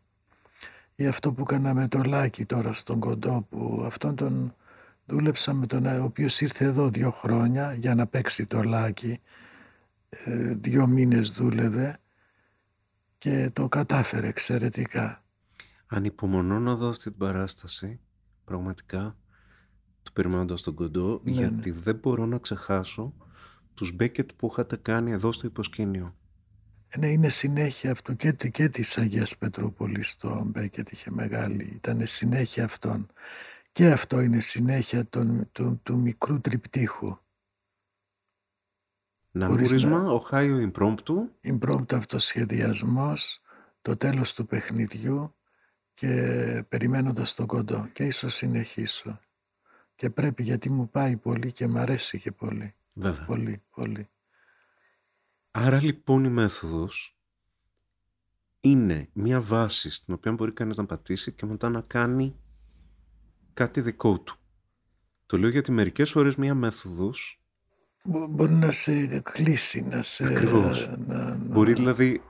ή 0.96 1.08
αυτό 1.08 1.34
που 1.34 1.44
κάναμε 1.44 1.88
το 1.88 2.02
Λάκη 2.04 2.46
τώρα 2.46 2.74
στον 2.74 3.00
Κοντό 3.00 3.48
που 3.50 3.84
αυτόν 3.86 4.16
τον 4.16 4.56
δούλεψα 5.06 5.54
με 5.54 5.66
τον 5.66 5.86
ο 5.86 6.04
οποίος 6.04 6.42
ήρθε 6.42 6.66
εδώ 6.66 6.90
δύο 6.90 7.12
χρόνια 7.12 7.74
για 7.74 7.96
να 7.96 8.08
παίξει 8.08 8.46
το 8.46 8.64
Λάκη 8.64 9.20
ε, 10.10 10.56
δύο 10.56 10.88
μήνες 10.88 11.32
δούλευε 11.32 12.00
και 13.18 13.50
το 13.54 13.68
κατάφερε 13.68 14.28
εξαιρετικά. 14.28 15.24
Ανυπομονώ 15.88 16.60
να 16.60 16.76
δω 16.76 16.90
αυτή 16.90 17.04
την 17.04 17.18
παράσταση 17.18 18.00
πραγματικά 18.44 19.18
του 20.04 20.12
περιμένοντας 20.12 20.62
τον 20.62 20.74
Κοντό 20.74 21.22
ναι, 21.24 21.32
γιατί 21.32 21.70
ναι. 21.70 21.80
δεν 21.80 21.96
μπορώ 21.96 22.26
να 22.26 22.38
ξεχάσω 22.38 23.14
τους 23.76 23.92
Μπέκετ 23.92 24.30
που 24.36 24.48
είχατε 24.52 24.76
κάνει 24.76 25.12
εδώ 25.12 25.32
στο 25.32 25.48
υποσκήνιο. 25.48 26.16
Ναι, 26.98 27.08
είναι 27.08 27.30
συνέχεια 27.30 27.92
αυτού 27.92 28.16
και, 28.16 28.32
και 28.32 28.70
της 28.70 28.98
Αγίας 28.98 29.38
Πετρούπολης 29.38 30.18
το 30.18 30.44
Μπέκετ 30.46 30.92
είχε 30.92 31.12
μεγάλη, 31.12 31.72
ήταν 31.76 32.08
συνέχεια 32.08 32.64
αυτών. 32.64 33.08
Και 33.72 33.92
αυτό 33.92 34.20
είναι 34.22 34.40
συνέχεια 34.40 35.06
του, 35.06 35.50
του 35.84 35.98
μικρού 35.98 36.42
τριπτύχου. 36.42 37.18
Ναμπούρισμα, 39.32 40.12
Οχάιο 40.12 40.60
Ιμπρόμπτου. 40.60 41.32
Ιμπρόμπτου 41.42 41.96
αυτοσχεδιασμός, 41.96 43.42
το 43.82 43.98
τέλος 43.98 44.34
του 44.34 44.46
παιχνιδιού 44.46 45.36
και 45.94 46.10
περιμένοντας 46.70 47.36
τον 47.36 47.48
κοντό. 47.48 47.90
Και 47.94 48.06
ίσως 48.06 48.36
συνεχίσω. 48.36 49.20
Και 49.96 50.10
πρέπει 50.10 50.44
γιατί 50.44 50.70
μου 50.70 50.90
πάει 50.90 51.18
πολύ 51.18 51.52
και 51.52 51.68
μ' 51.68 51.78
αρέσει 51.78 52.20
και 52.20 52.32
πολύ. 52.32 52.76
Βέβαια. 52.98 53.26
Πολύ, 53.26 53.64
πολύ. 53.70 54.10
Άρα 55.52 55.82
λοιπόν 55.82 56.24
η 56.24 56.30
μέθοδος 56.30 57.18
είναι 58.62 59.10
μια 59.14 59.42
βάση 59.42 59.92
στην 59.92 60.14
οποία 60.14 60.32
μπορεί 60.32 60.52
κανείς 60.52 60.78
να 60.78 60.86
πατήσει 60.86 61.32
και 61.32 61.46
μετά 61.46 61.70
να 61.70 61.82
κάνει 61.82 62.40
κάτι 63.54 63.82
δικό 63.82 64.20
του. 64.20 64.36
Το 65.26 65.38
λέω 65.38 65.50
γιατί 65.50 65.72
μερικές 65.72 66.12
φορές 66.12 66.36
μια 66.36 66.56
μέθοδος 66.56 67.40
μπορεί 68.30 68.54
να 68.54 68.72
σε 68.72 69.20
κλείσει, 69.20 69.82
να 69.82 70.02
σε... 70.02 70.26
Ακριβώς. 70.26 70.90
Να, 71.08 71.36
Μπορεί 71.36 71.74
δηλαδή 71.74 72.22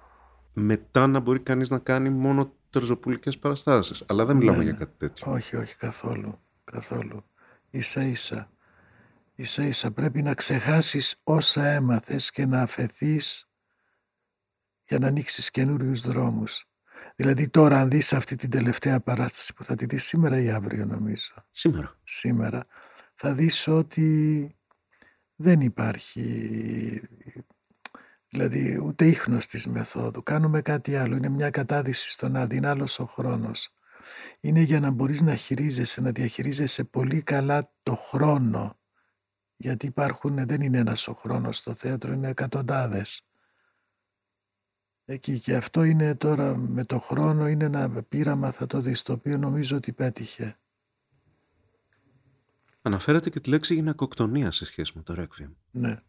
μετά 0.53 1.07
να 1.07 1.19
μπορεί 1.19 1.39
κανείς 1.39 1.69
να 1.69 1.79
κάνει 1.79 2.09
μόνο 2.09 2.53
τερζοπουλικές 2.69 3.37
παραστάσεις. 3.39 4.03
Αλλά 4.07 4.25
δεν 4.25 4.35
μιλάμε 4.35 4.57
Ναι, 4.57 4.63
για 4.63 4.71
ναι. 4.71 4.77
κάτι 4.77 4.97
τέτοιο. 4.97 5.31
Όχι, 5.31 5.55
όχι 5.55 5.75
καθόλου. 5.77 6.39
Καθόλου. 6.63 7.23
Ίσα 7.69 8.03
ίσα. 8.03 8.49
Ίσα 9.35 9.63
ίσα 9.63 9.91
πρέπει 9.91 10.21
να 10.21 10.33
ξεχάσεις 10.33 11.21
όσα 11.23 11.65
έμαθες 11.65 12.31
και 12.31 12.45
να 12.45 12.61
αφαιθείς 12.61 13.49
για 14.87 14.99
να 14.99 15.07
ανοίξεις 15.07 15.51
καινούριους 15.51 16.01
δρόμους. 16.01 16.65
Δηλαδή 17.15 17.49
τώρα 17.49 17.79
αν 17.79 17.89
δεις 17.89 18.13
αυτή 18.13 18.35
την 18.35 18.49
τελευταία 18.49 18.99
παράσταση 18.99 19.53
που 19.53 19.63
θα 19.63 19.75
τη 19.75 19.85
δεις 19.85 20.03
σήμερα 20.03 20.39
ή 20.39 20.49
αύριο 20.49 20.85
νομίζω. 20.85 21.33
Σήμερα. 21.51 21.99
Σήμερα 22.03 22.67
θα 23.15 23.33
δεις 23.33 23.67
ότι 23.67 24.55
δεν 25.35 25.61
υπάρχει 25.61 27.01
δηλαδή 28.29 28.79
ούτε 28.83 29.05
ίχνος 29.05 29.47
της 29.47 29.67
μεθόδου. 29.67 30.23
Κάνουμε 30.23 30.61
κάτι 30.61 30.95
άλλο. 30.95 31.15
Είναι 31.15 31.29
μια 31.29 31.49
κατάδυση 31.49 32.09
στον 32.09 32.35
άδει. 32.35 32.55
Είναι 32.55 32.67
άλλος 32.67 32.99
ο 32.99 33.05
χρόνος. 33.05 33.73
Είναι 34.39 34.61
για 34.61 34.79
να 34.79 34.91
μπορείς 34.91 35.21
να 35.21 35.35
χειρίζεσαι, 35.35 36.01
να 36.01 36.11
διαχειρίζεσαι 36.11 36.83
πολύ 36.83 37.21
καλά 37.21 37.73
το 37.83 37.95
χρόνο. 37.95 38.79
Γιατί 39.57 39.85
υπάρχουν, 39.85 40.47
δεν 40.47 40.61
είναι 40.61 40.77
ένας 40.77 41.07
ο 41.07 41.13
χρόνος 41.13 41.57
στο 41.57 41.73
θέατρο, 41.73 42.13
είναι 42.13 42.29
εκατοντάδες. 42.29 43.27
Εκεί 45.05 45.39
και 45.39 45.55
αυτό 45.55 45.83
είναι 45.83 46.15
τώρα 46.15 46.55
με 46.55 46.85
το 46.85 46.99
χρόνο 46.99 47.47
είναι 47.47 47.65
ένα 47.65 48.03
πείραμα 48.03 48.51
θα 48.51 48.67
το 48.67 48.81
δεις 48.81 49.01
το 49.01 49.13
οποίο 49.13 49.37
νομίζω 49.37 49.77
ότι 49.77 49.91
πέτυχε. 49.91 50.57
Αναφέρατε 52.81 53.29
και 53.29 53.39
τη 53.39 53.49
λέξη 53.49 53.73
γυναικοκτονία 53.73 54.51
σε 54.51 54.65
σχέση 54.65 54.91
με 54.95 55.03
το 55.03 55.13
Requiem. 55.17 55.51
Ναι. 55.71 56.01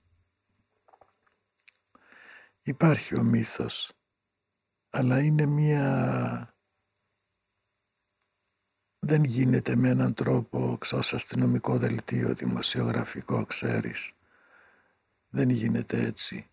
Υπάρχει 2.62 3.16
ο 3.16 3.22
μύθος, 3.22 3.92
αλλά 4.90 5.20
είναι 5.20 5.46
μία... 5.46 6.55
Δεν 9.08 9.24
γίνεται 9.24 9.76
με 9.76 9.88
έναν 9.88 10.14
τρόπο 10.14 10.78
ως 10.92 11.14
αστυνομικό 11.14 11.78
δελτίο, 11.78 12.34
δημοσιογραφικό, 12.34 13.44
ξέρεις. 13.46 14.12
Δεν 15.28 15.50
γίνεται 15.50 16.02
έτσι. 16.02 16.50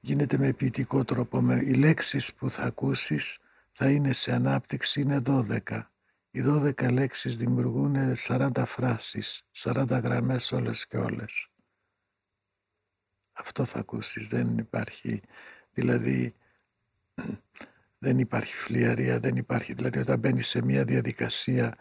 Γίνεται 0.00 0.38
με 0.38 0.52
ποιητικό 0.52 1.04
τρόπο. 1.04 1.40
Με... 1.40 1.54
Οι 1.54 1.74
λέξεις 1.74 2.34
που 2.34 2.50
θα 2.50 2.62
ακούσεις 2.62 3.40
θα 3.72 3.90
είναι 3.90 4.12
σε 4.12 4.32
ανάπτυξη, 4.32 5.00
είναι 5.00 5.22
12. 5.26 5.82
Οι 6.30 6.42
12 6.46 6.92
λέξεις 6.92 7.36
δημιουργούν 7.36 7.96
40 8.16 8.50
φράσεις, 8.66 9.46
40 9.52 10.00
γραμμές 10.02 10.52
όλες 10.52 10.86
και 10.86 10.96
όλες. 10.96 11.50
Αυτό 13.32 13.64
θα 13.64 13.78
ακούσεις, 13.78 14.28
δεν 14.28 14.58
υπάρχει, 14.58 15.22
δηλαδή 15.72 16.34
δεν 18.02 18.18
υπάρχει 18.18 18.54
φλιαρία, 18.54 19.20
δεν 19.20 19.36
υπάρχει, 19.36 19.72
δηλαδή 19.72 19.98
όταν 19.98 20.18
μπαίνεις 20.18 20.48
σε 20.48 20.62
μια 20.62 20.84
διαδικασία 20.84 21.78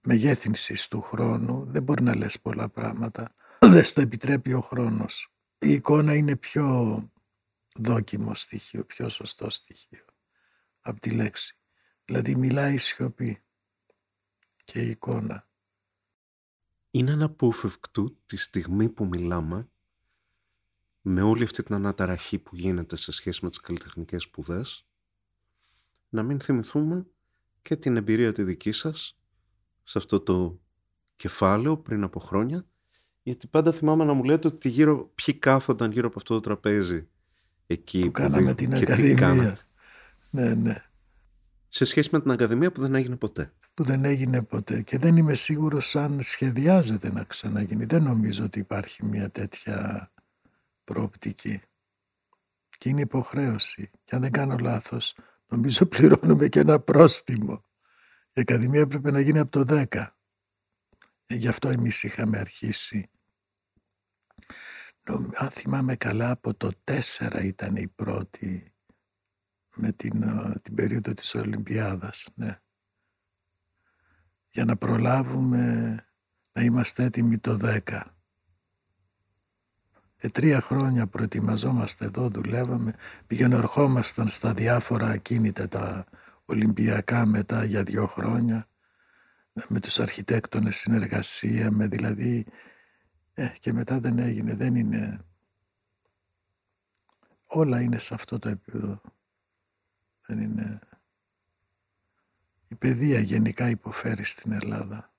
μεγέθυνσης 0.00 0.88
του 0.88 1.00
χρόνου 1.00 1.64
δεν 1.66 1.82
μπορεί 1.82 2.02
να 2.02 2.16
λες 2.16 2.40
πολλά 2.40 2.68
πράγματα, 2.68 3.34
δεν 3.72 3.84
στο 3.84 4.00
επιτρέπει 4.00 4.52
ο 4.52 4.60
χρόνος. 4.60 5.32
Η 5.58 5.72
εικόνα 5.72 6.14
είναι 6.14 6.36
πιο 6.36 6.96
δόκιμο 7.74 8.34
στοιχείο, 8.34 8.84
πιο 8.84 9.08
σωστό 9.08 9.50
στοιχείο 9.50 10.04
από 10.80 11.00
τη 11.00 11.10
λέξη. 11.10 11.58
Δηλαδή 12.04 12.36
μιλάει 12.36 12.74
η 12.74 12.78
σιωπή 12.78 13.44
και 14.64 14.80
η 14.80 14.88
εικόνα. 14.88 15.48
Είναι 16.90 17.10
αναπόφευκτο 17.10 18.16
τη 18.26 18.36
στιγμή 18.36 18.88
που 18.88 19.06
μιλάμε 19.06 19.70
με 21.00 21.22
όλη 21.22 21.42
αυτή 21.42 21.62
την 21.62 21.74
αναταραχή 21.74 22.38
που 22.38 22.56
γίνεται 22.56 22.96
σε 22.96 23.12
σχέση 23.12 23.40
με 23.42 23.48
τις 23.48 23.60
καλλιτεχνικές 23.60 24.22
σπουδές, 24.22 24.87
να 26.08 26.22
μην 26.22 26.40
θυμηθούμε 26.40 27.06
και 27.62 27.76
την 27.76 27.96
εμπειρία 27.96 28.32
τη 28.32 28.42
δική 28.42 28.72
σας 28.72 29.18
σε 29.82 29.98
αυτό 29.98 30.20
το 30.20 30.60
κεφάλαιο 31.16 31.76
πριν 31.78 32.02
από 32.02 32.20
χρόνια 32.20 32.66
γιατί 33.22 33.46
πάντα 33.46 33.72
θυμάμαι 33.72 34.04
να 34.04 34.12
μου 34.12 34.24
λέτε 34.24 34.48
ότι 34.48 34.68
γύρω, 34.68 35.10
ποιοι 35.14 35.34
κάθονταν 35.34 35.90
γύρω 35.92 36.06
από 36.08 36.18
αυτό 36.18 36.34
το 36.34 36.40
τραπέζι 36.40 37.08
εκεί 37.66 38.00
Που 38.00 38.10
κάναμε 38.10 38.52
δι- 38.52 38.56
την 38.56 38.68
και 38.72 38.84
τι 38.84 38.92
Ακαδημία. 38.92 39.14
κάνατε. 39.14 39.60
Ναι, 40.30 40.54
ναι. 40.54 40.82
Σε 41.68 41.84
σχέση 41.84 42.08
με 42.12 42.20
την 42.20 42.30
Ακαδημία 42.30 42.72
που 42.72 42.80
δεν 42.80 42.94
έγινε 42.94 43.16
ποτέ. 43.16 43.52
που 43.74 43.84
δεν 43.84 44.04
έγινε 44.04 44.42
ποτέ 44.44 44.82
και 44.82 44.98
δεν 44.98 45.16
είμαι 45.16 45.34
σίγουρος 45.34 45.96
αν 45.96 46.20
σχεδιάζεται 46.22 47.12
να 47.12 47.24
ξαναγίνει. 47.24 47.84
Δεν 47.84 48.02
νομίζω 48.02 48.44
ότι 48.44 48.58
υπάρχει 48.58 49.04
μια 49.04 49.30
τέτοια 49.30 50.10
προοπτική. 50.84 51.60
Και 52.78 52.88
είναι 52.88 53.00
υποχρέωση. 53.00 53.90
Και 54.04 54.14
αν 54.14 54.20
δεν 54.20 54.30
κάνω 54.30 54.56
λάθος, 54.60 55.14
νομίζω 55.48 55.86
πληρώνουμε 55.96 56.48
και 56.48 56.60
ένα 56.60 56.80
πρόστιμο. 56.80 57.64
Η 58.32 58.40
Ακαδημία 58.40 58.80
έπρεπε 58.80 59.10
να 59.10 59.20
γίνει 59.20 59.38
από 59.38 59.64
το 59.64 59.86
10. 59.90 60.06
Ε, 61.26 61.34
γι' 61.34 61.48
αυτό 61.48 61.68
εμείς 61.68 62.02
είχαμε 62.02 62.38
αρχίσει. 62.38 63.10
Νομ- 65.02 65.30
Αν 65.34 65.50
θυμάμαι 65.50 65.96
καλά, 65.96 66.30
από 66.30 66.54
το 66.54 66.70
4 66.84 67.44
ήταν 67.44 67.76
η 67.76 67.88
πρώτη 67.88 68.74
με 69.76 69.92
την, 69.92 70.22
ε, 70.22 70.58
την 70.62 70.74
περίοδο 70.74 71.14
της 71.14 71.34
Ολυμπιάδας. 71.34 72.28
Ναι 72.34 72.58
για 74.50 74.64
να 74.64 74.76
προλάβουμε 74.76 75.94
να 76.52 76.62
είμαστε 76.62 77.04
έτοιμοι 77.04 77.38
το 77.38 77.58
10. 77.62 78.17
Ε, 80.20 80.28
τρία 80.28 80.60
χρόνια 80.60 81.06
προετοιμαζόμαστε 81.06 82.04
εδώ, 82.04 82.28
δουλεύαμε, 82.28 82.94
πήγαινε 83.26 83.56
ερχόμασταν 83.56 84.28
στα 84.28 84.54
διάφορα 84.54 85.06
ακίνητα 85.08 85.68
τα 85.68 86.06
Ολυμπιακά 86.44 87.26
μετά 87.26 87.64
για 87.64 87.82
δύο 87.82 88.06
χρόνια, 88.06 88.68
με 89.68 89.80
τους 89.80 90.00
αρχιτέκτονες 90.00 90.76
συνεργασία, 90.76 91.70
με 91.70 91.86
δηλαδή, 91.86 92.46
ε, 93.34 93.48
και 93.60 93.72
μετά 93.72 94.00
δεν 94.00 94.18
έγινε, 94.18 94.54
δεν 94.54 94.74
είναι, 94.74 95.24
όλα 97.46 97.80
είναι 97.80 97.98
σε 97.98 98.14
αυτό 98.14 98.38
το 98.38 98.48
επίπεδο, 98.48 99.00
δεν 100.26 100.40
είναι... 100.40 100.78
Η 102.70 102.74
παιδεία 102.74 103.20
γενικά 103.20 103.68
υποφέρει 103.68 104.24
στην 104.24 104.52
Ελλάδα. 104.52 105.12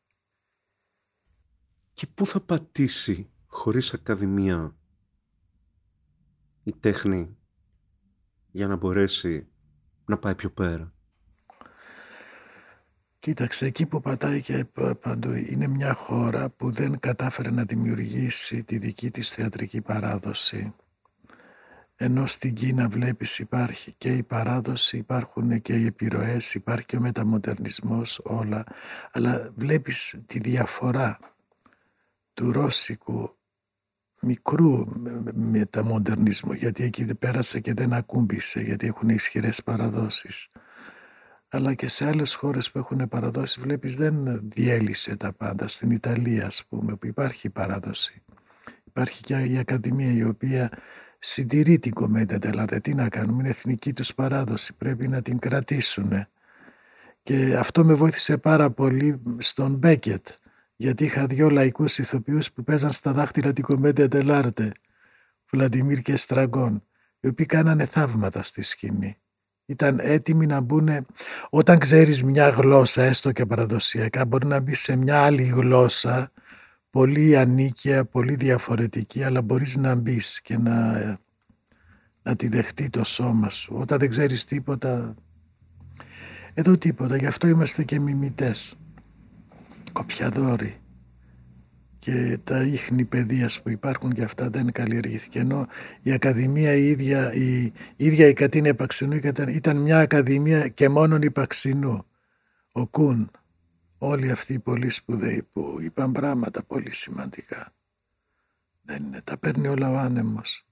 Και 1.94 2.08
πού 2.08 2.26
θα 2.26 2.42
πατήσει 2.42 3.30
χωρίς 3.48 3.94
Ακαδημία 3.94 4.79
η 6.70 6.76
τέχνη 6.80 7.38
για 8.52 8.68
να 8.68 8.76
μπορέσει 8.76 9.48
να 10.06 10.18
πάει 10.18 10.36
πιο 10.36 10.50
πέρα. 10.50 10.94
Κοίταξε, 13.20 13.66
εκεί 13.66 13.86
που 13.86 14.02
πατάει 14.02 14.42
και 14.42 14.66
π- 14.66 14.96
παντού 14.96 15.34
είναι 15.34 15.68
μια 15.68 15.94
χώρα 15.94 16.50
που 16.50 16.72
δεν 16.72 17.00
κατάφερε 17.00 17.50
να 17.50 17.64
δημιουργήσει 17.64 18.64
τη 18.64 18.78
δική 18.78 19.12
της 19.12 19.30
θεατρική 19.30 19.82
παράδοση. 19.82 20.74
Ενώ 21.96 22.26
στην 22.26 22.54
Κίνα 22.54 22.90
βλέπεις 22.90 23.40
υπάρχει 23.40 23.94
και 23.98 24.16
η 24.16 24.24
παράδοση, 24.24 24.98
υπάρχουν 24.98 25.62
και 25.62 25.74
οι 25.74 25.86
επιρροές, 25.86 26.54
υπάρχει 26.54 26.86
και 26.86 26.98
ο 26.98 27.02
μεταμοντερνισμός, 27.02 28.22
όλα. 28.24 28.64
Αλλά 29.12 29.52
βλέπεις 29.56 30.16
τη 30.26 30.40
διαφορά 30.40 31.20
του 32.34 32.52
ρώσικου 32.52 33.39
μικρού 34.22 34.86
με- 35.00 35.22
με- 35.24 35.34
μεταμοντερνισμού, 35.34 36.54
γιατί 36.54 36.84
εκεί 36.84 37.04
δεν 37.04 37.18
πέρασε 37.18 37.60
και 37.60 37.74
δεν 37.74 37.94
ακούμπησε, 37.94 38.62
γιατί 38.62 38.88
έχουν 38.88 39.10
ισχυρές 39.10 39.64
παραδόσεις 39.64 40.50
αλλά 41.50 41.74
και 41.74 41.88
σε 41.88 42.06
άλλες 42.08 42.34
χώρες 42.34 42.72
που 42.72 42.78
έχουν 42.78 43.08
παραδόσεις 43.08 43.62
βλέπεις 43.62 43.96
δεν 43.96 44.40
διέλυσε 44.44 45.16
τα 45.16 45.34
πάντα. 45.34 45.68
Στην 45.68 45.92
Ιταλία 45.92 46.46
ας 46.46 46.66
πούμε 46.70 46.96
που 46.96 47.06
υπάρχει 47.06 47.50
παράδοση. 47.50 48.24
Υπάρχει 48.84 49.24
και 49.24 49.36
η 49.36 49.58
Ακαδημία 49.58 50.12
η 50.12 50.24
οποία 50.24 50.72
συντηρεί 51.20 51.80
την 51.80 51.94
κομμέντια 51.94 52.40
τελάρτε. 52.40 52.80
Τι 52.80 52.94
να 52.94 53.10
κάνουμε, 53.10 53.40
είναι 53.40 53.50
εθνική 53.50 53.94
τους 53.94 54.14
παράδοση, 54.14 54.76
πρέπει 54.78 55.08
να 55.08 55.22
την 55.22 55.40
κρατήσουν. 55.40 56.28
Και 57.24 57.58
αυτό 57.58 57.86
με 57.86 57.94
βοήθησε 57.94 58.38
πάρα 58.38 58.72
πολύ 58.72 59.22
στον 59.38 59.76
Μπέκετ, 59.76 60.28
γιατί 60.82 61.04
είχα 61.04 61.26
δυο 61.26 61.50
λαϊκούς 61.50 61.98
ηθοποιούς 61.98 62.52
που 62.52 62.64
παίζαν 62.64 62.92
στα 62.92 63.14
δάχτυλα 63.14 63.54
την 63.54 63.64
κομμέντια 63.64 64.08
τελάρτε, 64.08 64.72
Βλαντιμίρ 65.52 66.02
και 66.02 66.18
Στραγκόν, 66.18 66.84
οι 67.20 67.28
οποίοι 67.28 67.46
κάνανε 67.46 67.86
θαύματα 67.86 68.42
στη 68.42 68.62
σκηνή. 68.62 69.18
Ήταν 69.66 70.00
έτοιμοι 70.02 70.46
να 70.46 70.62
μπουν 70.62 70.90
όταν 71.50 71.78
ξέρεις 71.78 72.24
μια 72.24 72.50
γλώσσα 72.50 73.04
έστω 73.04 73.32
και 73.32 73.46
παραδοσιακά 73.46 74.26
μπορεί 74.26 74.48
να 74.48 74.60
μπεις 74.60 74.80
σε 74.80 74.96
μια 74.96 75.22
άλλη 75.22 75.44
γλώσσα 75.44 76.32
πολύ 76.90 77.38
ανίκια, 77.38 78.06
πολύ 78.06 78.36
διαφορετική 78.36 79.24
αλλά 79.24 79.42
μπορείς 79.42 79.76
να 79.76 79.96
μπεις 79.96 80.42
και 80.42 80.58
να, 80.58 81.02
να 82.22 82.36
τη 82.36 82.48
δεχτεί 82.48 82.90
το 82.90 83.04
σώμα 83.04 83.50
σου. 83.50 83.76
Όταν 83.78 84.00
δεν 84.00 84.10
ξέρεις 84.10 84.44
τίποτα 84.44 85.16
εδώ 86.54 86.78
τίποτα 86.78 87.18
γι' 87.18 87.26
αυτό 87.26 87.48
είμαστε 87.48 87.84
και 87.84 88.00
μιμητές 88.00 88.79
κοπιαδόροι 90.00 90.76
και 92.00 92.40
τα 92.44 92.62
ίχνη 92.62 93.06
παιδείας 93.06 93.62
που 93.62 93.70
υπάρχουν 93.70 94.14
και 94.14 94.24
αυτά 94.24 94.50
δεν 94.50 94.72
καλλιεργήθηκε 94.72 95.40
ενώ 95.40 95.68
η 96.02 96.12
Ακαδημία 96.12 96.74
η 96.74 96.90
ίδια 96.90 97.34
η, 97.34 97.64
η 97.64 97.74
ίδια 97.96 98.28
η 98.28 98.34
Κατίνη 98.34 98.70
Επαξινού 98.70 99.20
ήταν 99.48 99.78
μια 99.78 100.00
Ακαδημία 100.00 100.68
και 100.68 100.90
μόνον 100.90 101.22
Υπαξινού. 101.22 102.06
Ο 102.72 102.88
Κούν 102.88 103.32
όλοι 103.98 104.32
αυτοί 104.32 104.54
οι 104.54 104.60
πολύ 104.60 104.90
σπουδαίοι 104.90 105.44
που 105.52 105.78
είπαν 105.82 106.12
πράγματα 106.12 106.64
πολύ 106.64 106.94
σημαντικά. 106.94 107.74
Δεν 108.82 109.04
είναι, 109.04 109.22
τα 109.24 109.38
παίρνει 109.38 109.68
όλα 109.68 109.92
ο 109.92 109.98
άνεμος. 109.98 110.66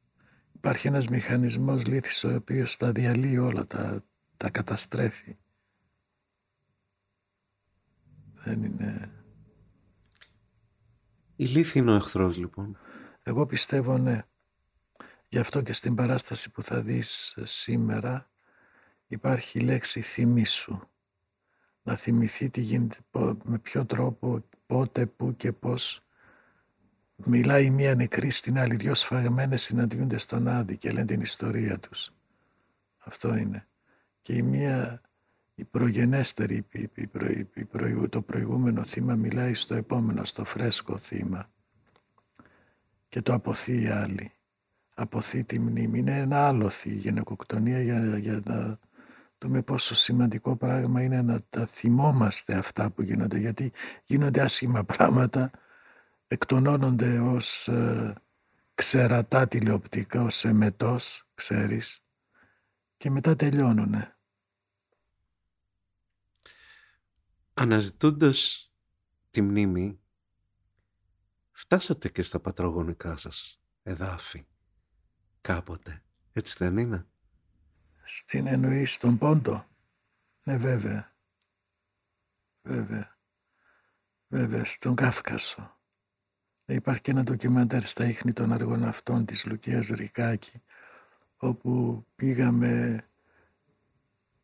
Υπάρχει 0.52 0.88
ένας 0.88 1.08
μηχανισμός 1.08 1.86
λύθης 1.86 2.24
ο 2.24 2.36
οποίος 2.36 2.78
τα 2.78 2.92
διαλύει 2.92 3.38
όλα 3.38 3.68
τα, 3.68 4.04
τα 4.38 4.50
καταστρέφει. 4.50 5.38
Δεν 8.44 8.64
είναι 8.64 9.17
η 11.38 11.46
λύθη 11.46 11.80
είναι 11.80 11.92
ο 11.92 11.96
εχθρός 11.96 12.38
λοιπόν. 12.38 12.78
Εγώ 13.24 13.46
πιστεύω 13.46 13.98
ναι. 13.98 14.26
Γι' 15.28 15.38
αυτό 15.38 15.62
και 15.62 15.74
στην 15.74 15.96
παράσταση 15.96 16.52
που 16.52 16.64
θα 16.64 16.82
δεις 16.82 17.38
σήμερα 17.44 18.30
υπάρχει 19.08 19.60
η 19.60 19.62
λέξη 19.62 20.02
θυμήσου. 20.02 20.80
Να 21.84 21.96
θυμηθεί 21.96 22.50
τι 22.50 22.62
γίνεται, 22.62 22.98
με 23.44 23.60
ποιο 23.60 23.86
τρόπο, 23.86 24.44
πότε, 24.66 25.06
πού 25.06 25.36
και 25.36 25.52
πώς 25.52 26.02
μιλάει 27.16 27.66
η 27.66 27.70
μία 27.70 27.96
νεκρή 27.96 28.30
στην 28.30 28.60
άλλη. 28.60 28.76
Δυο 28.76 28.96
σφαγμένες 28.96 29.64
συναντιούνται 29.64 30.18
στον 30.18 30.48
Άδη 30.48 30.78
και 30.78 30.92
λένε 30.92 31.06
την 31.06 31.22
ιστορία 31.22 31.80
τους. 31.80 32.14
Αυτό 32.98 33.36
είναι. 33.36 33.68
Και 34.22 34.34
η 34.34 34.42
μία 34.42 35.02
η 35.60 35.64
προγενέστερη, 35.64 36.66
η, 36.72 36.90
η, 37.54 38.08
το 38.10 38.22
προηγούμενο 38.22 38.84
θύμα 38.84 39.16
μιλάει 39.16 39.54
στο 39.54 39.76
επόμενο, 39.76 40.26
στο 40.26 40.46
φρέσκο 40.46 40.98
θύμα 40.98 41.50
και 43.10 43.22
το 43.22 43.34
αποθεί 43.34 43.82
η 43.82 43.88
άλλη. 43.88 44.32
Αποθεί 44.96 45.44
τη 45.44 45.60
μνήμη. 45.60 46.00
Είναι 46.00 46.18
ένα 46.18 46.48
άλοθη 46.48 46.90
η 46.90 46.96
γενεκοκτονία 46.96 47.82
για, 47.82 48.18
για 48.18 48.42
να 48.46 48.80
δούμε 49.38 49.62
πόσο 49.62 49.96
σημαντικό 49.96 50.56
πράγμα 50.56 51.02
είναι 51.02 51.22
να 51.22 51.40
τα 51.50 51.66
θυμόμαστε 51.66 52.56
αυτά 52.56 52.92
που 52.92 53.02
γίνονται 53.02 53.38
γιατί 53.38 53.72
γίνονται 54.04 54.42
άσχημα 54.42 54.84
πράγματα 54.84 55.52
εκτονώνονται 56.28 57.20
ως 57.20 57.68
ε, 57.68 58.14
ξερατά 58.76 59.48
τηλεοπτικά, 59.48 60.22
ως 60.22 60.46
εμετός, 60.46 61.28
ξέρεις, 61.34 62.04
και 62.98 63.10
μετά 63.10 63.36
τελειώνουνε. 63.36 64.17
Αναζητώντας 67.60 68.72
τη 69.30 69.42
μνήμη, 69.42 70.00
φτάσατε 71.52 72.10
και 72.10 72.22
στα 72.22 72.40
πατρογονικά 72.40 73.18
σας 73.18 73.62
εδάφη 73.84 74.48
κάποτε. 75.42 76.04
Έτσι 76.34 76.56
δεν 76.58 76.78
είναι; 76.78 77.06
Στην 78.04 78.48
εννοή 78.48 78.86
στον 78.86 79.18
Πόντο. 79.18 79.66
Ναι 80.44 80.58
βέβαια. 80.58 81.16
Βέβαια. 82.62 83.18
Βέβαια 84.28 84.66
στον 84.66 84.96
Κάφκασο. 84.96 85.80
Υπάρχει 86.66 87.02
και 87.02 87.12
ένα 87.12 87.24
ντοκιμαντέρ 87.24 87.84
στα 87.84 88.06
ίχνη 88.06 88.34
των 88.34 88.54
αργοναυτών 88.54 89.26
της 89.26 89.46
Λουκίας 89.46 89.88
Ρικάκη 89.88 90.62
όπου 91.38 92.06
πήγαμε 92.16 93.02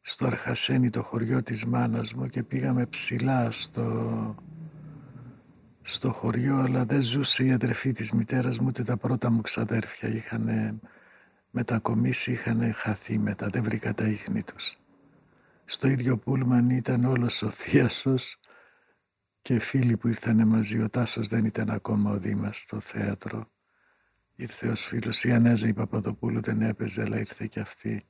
στο 0.06 0.26
Αρχασένη 0.26 0.90
το 0.90 1.04
χωριό 1.04 1.44
της 1.44 1.66
μάνας 1.66 2.14
μου 2.14 2.28
και 2.28 2.44
πήγαμε 2.44 2.86
ψηλά 2.86 3.52
στο, 3.52 4.36
στο 5.82 6.12
χωριό 6.12 6.58
αλλά 6.58 6.86
δεν 6.86 7.02
ζούσε 7.02 7.46
η 7.46 7.52
αδερφή 7.52 7.92
της 7.92 8.12
μητέρας 8.12 8.60
μου 8.60 8.66
ούτε 8.68 8.84
τα 8.84 8.98
πρώτα 8.98 9.32
μου 9.32 9.42
ξαδέρφια 9.42 10.10
είχαν 10.10 10.80
μετακομίσει, 11.52 12.32
είχαν 12.32 12.74
χαθεί 12.74 13.18
μετά, 13.18 13.48
δεν 13.48 13.64
βρήκα 13.64 13.94
τα 13.94 14.08
ίχνη 14.08 14.44
τους. 14.44 14.78
Στο 15.66 15.88
ίδιο 15.88 16.18
πούλμαν 16.18 16.70
ήταν 16.70 17.06
όλος 17.06 17.42
ο 17.42 17.50
Θίασος 17.50 18.40
και 19.42 19.60
φίλοι 19.60 19.98
που 19.98 20.08
ήρθαν 20.08 20.48
μαζί. 20.48 20.82
Ο 20.82 20.90
Τάσος 20.90 21.28
δεν 21.28 21.46
ήταν 21.46 21.70
ακόμα 21.70 22.12
ο 22.12 22.18
Δήμας 22.18 22.58
στο 22.58 22.80
θέατρο. 22.80 23.52
Ήρθε 24.36 24.68
ως 24.68 24.86
φίλος. 24.86 25.24
Η 25.24 25.32
Ανέζα 25.32 25.68
η 25.68 25.74
Παπαδοπούλου 25.74 26.42
δεν 26.42 26.62
έπαιζε 26.62 27.02
αλλά 27.02 27.20
ήρθε 27.20 27.48
και 27.48 27.60
αυτή. 27.60 28.06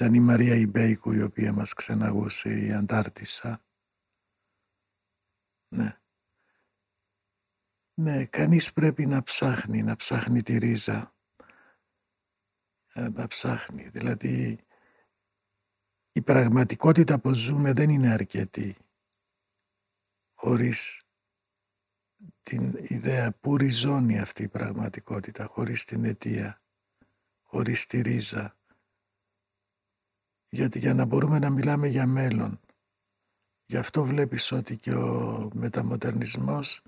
Ήταν 0.00 0.14
η 0.14 0.20
Μαρία 0.20 0.54
Ιμπέικου 0.54 1.12
η 1.12 1.22
οποία 1.22 1.52
μας 1.52 1.72
ξεναγούσε 1.72 2.66
η 2.66 2.72
Αντάρτισσα. 2.72 3.64
Ναι. 5.68 6.00
Ναι, 7.94 8.24
κανείς 8.24 8.72
πρέπει 8.72 9.06
να 9.06 9.22
ψάχνει, 9.22 9.82
να 9.82 9.96
ψάχνει 9.96 10.42
τη 10.42 10.58
ρίζα. 10.58 11.14
Ε, 12.92 13.08
να 13.08 13.26
ψάχνει, 13.26 13.88
δηλαδή 13.88 14.64
η 16.12 16.22
πραγματικότητα 16.22 17.18
που 17.18 17.34
ζούμε 17.34 17.72
δεν 17.72 17.90
είναι 17.90 18.10
αρκετή 18.10 18.76
χωρίς 20.34 21.02
την 22.42 22.74
ιδέα 22.82 23.32
που 23.32 23.56
ριζώνει 23.56 24.18
αυτή 24.18 24.42
η 24.42 24.48
πραγματικότητα, 24.48 25.46
χωρίς 25.46 25.84
την 25.84 26.04
αιτία, 26.04 26.62
χωρίς 27.42 27.86
τη 27.86 28.00
ρίζα 28.00 28.59
γιατί 30.50 30.78
για 30.78 30.94
να 30.94 31.04
μπορούμε 31.04 31.38
να 31.38 31.50
μιλάμε 31.50 31.88
για 31.88 32.06
μέλλον. 32.06 32.60
Γι' 33.66 33.76
αυτό 33.76 34.04
βλέπεις 34.04 34.52
ότι 34.52 34.76
και 34.76 34.94
ο 34.94 35.50
μεταμοντερνισμός 35.54 36.82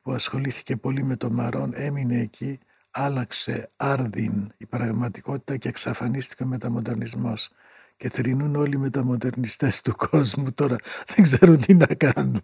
που 0.00 0.12
ασχολήθηκε 0.12 0.76
πολύ 0.76 1.02
με 1.02 1.16
το 1.16 1.30
Μαρόν 1.30 1.72
έμεινε 1.74 2.20
εκεί, 2.20 2.58
άλλαξε 2.90 3.68
άρδιν 3.76 4.52
η 4.56 4.66
πραγματικότητα 4.66 5.56
και 5.56 5.68
εξαφανίστηκε 5.68 6.42
ο 6.42 6.46
μεταμοντερνισμός 6.46 7.50
και 7.96 8.08
θρυνούν 8.08 8.56
όλοι 8.56 8.74
οι 8.74 8.78
μεταμοντερνιστές 8.78 9.82
του 9.82 9.94
κόσμου 9.96 10.52
τώρα 10.52 10.76
δεν 11.06 11.22
ξέρουν 11.22 11.60
τι 11.60 11.74
να 11.74 11.86
κάνουν. 11.86 12.42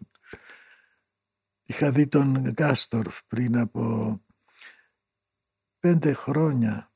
Είχα 1.65 1.91
δει 1.91 2.07
τον 2.07 2.51
Γκάστορφ 2.51 3.25
πριν 3.27 3.59
από 3.59 4.17
πέντε 5.79 6.13
χρόνια, 6.13 6.93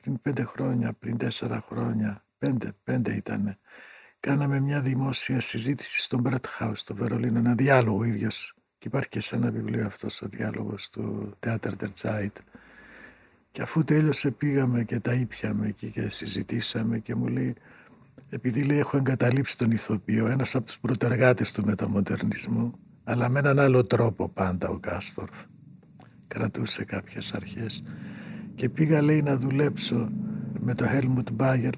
πριν 0.00 0.20
πέντε 0.20 0.44
χρόνια, 0.44 0.92
πριν 0.92 1.18
τέσσερα 1.18 1.60
χρόνια 1.60 2.24
πέντε, 2.42 2.72
πέντε 2.84 3.14
ήταν. 3.14 3.56
Κάναμε 4.20 4.60
μια 4.60 4.80
δημόσια 4.80 5.40
συζήτηση 5.40 6.00
στο 6.00 6.18
Μπρέτ 6.18 6.46
House 6.58 6.72
στο 6.74 6.94
Βερολίνο, 6.94 7.38
ένα 7.38 7.54
διάλογο 7.54 8.04
ίδιος. 8.04 8.54
Και 8.78 8.88
υπάρχει 8.88 9.08
και 9.08 9.20
σε 9.20 9.36
ένα 9.36 9.50
βιβλίο 9.50 9.86
αυτός 9.86 10.22
ο 10.22 10.26
διάλογος 10.28 10.90
του 10.90 11.36
Theater 11.40 11.70
der 11.80 11.88
Zeit. 12.02 12.32
Και 13.50 13.62
αφού 13.62 13.84
τέλειωσε 13.84 14.30
πήγαμε 14.30 14.84
και 14.84 15.00
τα 15.00 15.12
ήπιαμε 15.12 15.66
εκεί 15.66 15.90
και 15.90 16.08
συζητήσαμε 16.08 16.98
και 16.98 17.14
μου 17.14 17.26
λέει 17.26 17.54
επειδή 18.28 18.62
λέει 18.62 18.78
έχω 18.78 18.96
εγκαταλείψει 18.96 19.58
τον 19.58 19.70
ηθοποιό, 19.70 20.26
ένας 20.26 20.54
από 20.54 20.64
τους 20.66 20.78
πρωτεργάτες 20.78 21.52
του 21.52 21.64
μεταμοντερνισμού, 21.64 22.72
αλλά 23.04 23.28
με 23.28 23.38
έναν 23.38 23.58
άλλο 23.58 23.84
τρόπο 23.84 24.28
πάντα 24.28 24.68
ο 24.68 24.78
Κάστορφ. 24.78 25.36
Κρατούσε 26.26 26.84
κάποιες 26.84 27.34
αρχές. 27.34 27.82
Και 28.54 28.68
πήγα 28.68 29.02
λέει 29.02 29.22
να 29.22 29.36
δουλέψω 29.36 30.12
με 30.60 30.74
το 30.74 30.84
Helmut 30.88 31.36
Bayer 31.36 31.72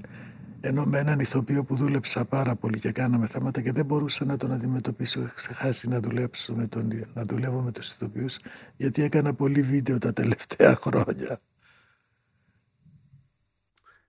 ενώ 0.66 0.84
με 0.84 0.98
έναν 0.98 1.20
ηθοποιό 1.20 1.64
που 1.64 1.76
δούλεψα 1.76 2.24
πάρα 2.24 2.56
πολύ 2.56 2.78
και 2.78 2.92
κάναμε 2.92 3.26
θέματα 3.26 3.60
και 3.60 3.72
δεν 3.72 3.84
μπορούσα 3.84 4.24
να 4.24 4.36
τον 4.36 4.52
αντιμετωπίσω. 4.52 5.20
Είχα 5.20 5.32
ξεχάσει 5.34 5.88
να, 5.88 6.00
δουλέψω 6.00 6.54
με 6.54 6.66
τον, 6.68 7.06
να 7.14 7.22
δουλεύω 7.22 7.60
με 7.62 7.72
τους 7.72 7.90
ηθοποιούς 7.90 8.38
γιατί 8.76 9.02
έκανα 9.02 9.34
πολύ 9.34 9.62
βίντεο 9.62 9.98
τα 9.98 10.12
τελευταία 10.12 10.74
χρόνια. 10.74 11.40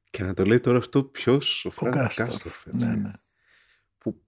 Και 0.09 0.23
να 0.23 0.33
το 0.33 0.45
λέει 0.45 0.59
τώρα 0.59 0.77
αυτό 0.77 1.03
ποιος 1.03 1.65
ο 1.65 1.69
Φρανκ 1.69 1.93
Κάστροφ. 1.93 2.65
Ναι, 2.65 2.95
ναι. 2.95 3.11
Που 3.97 4.21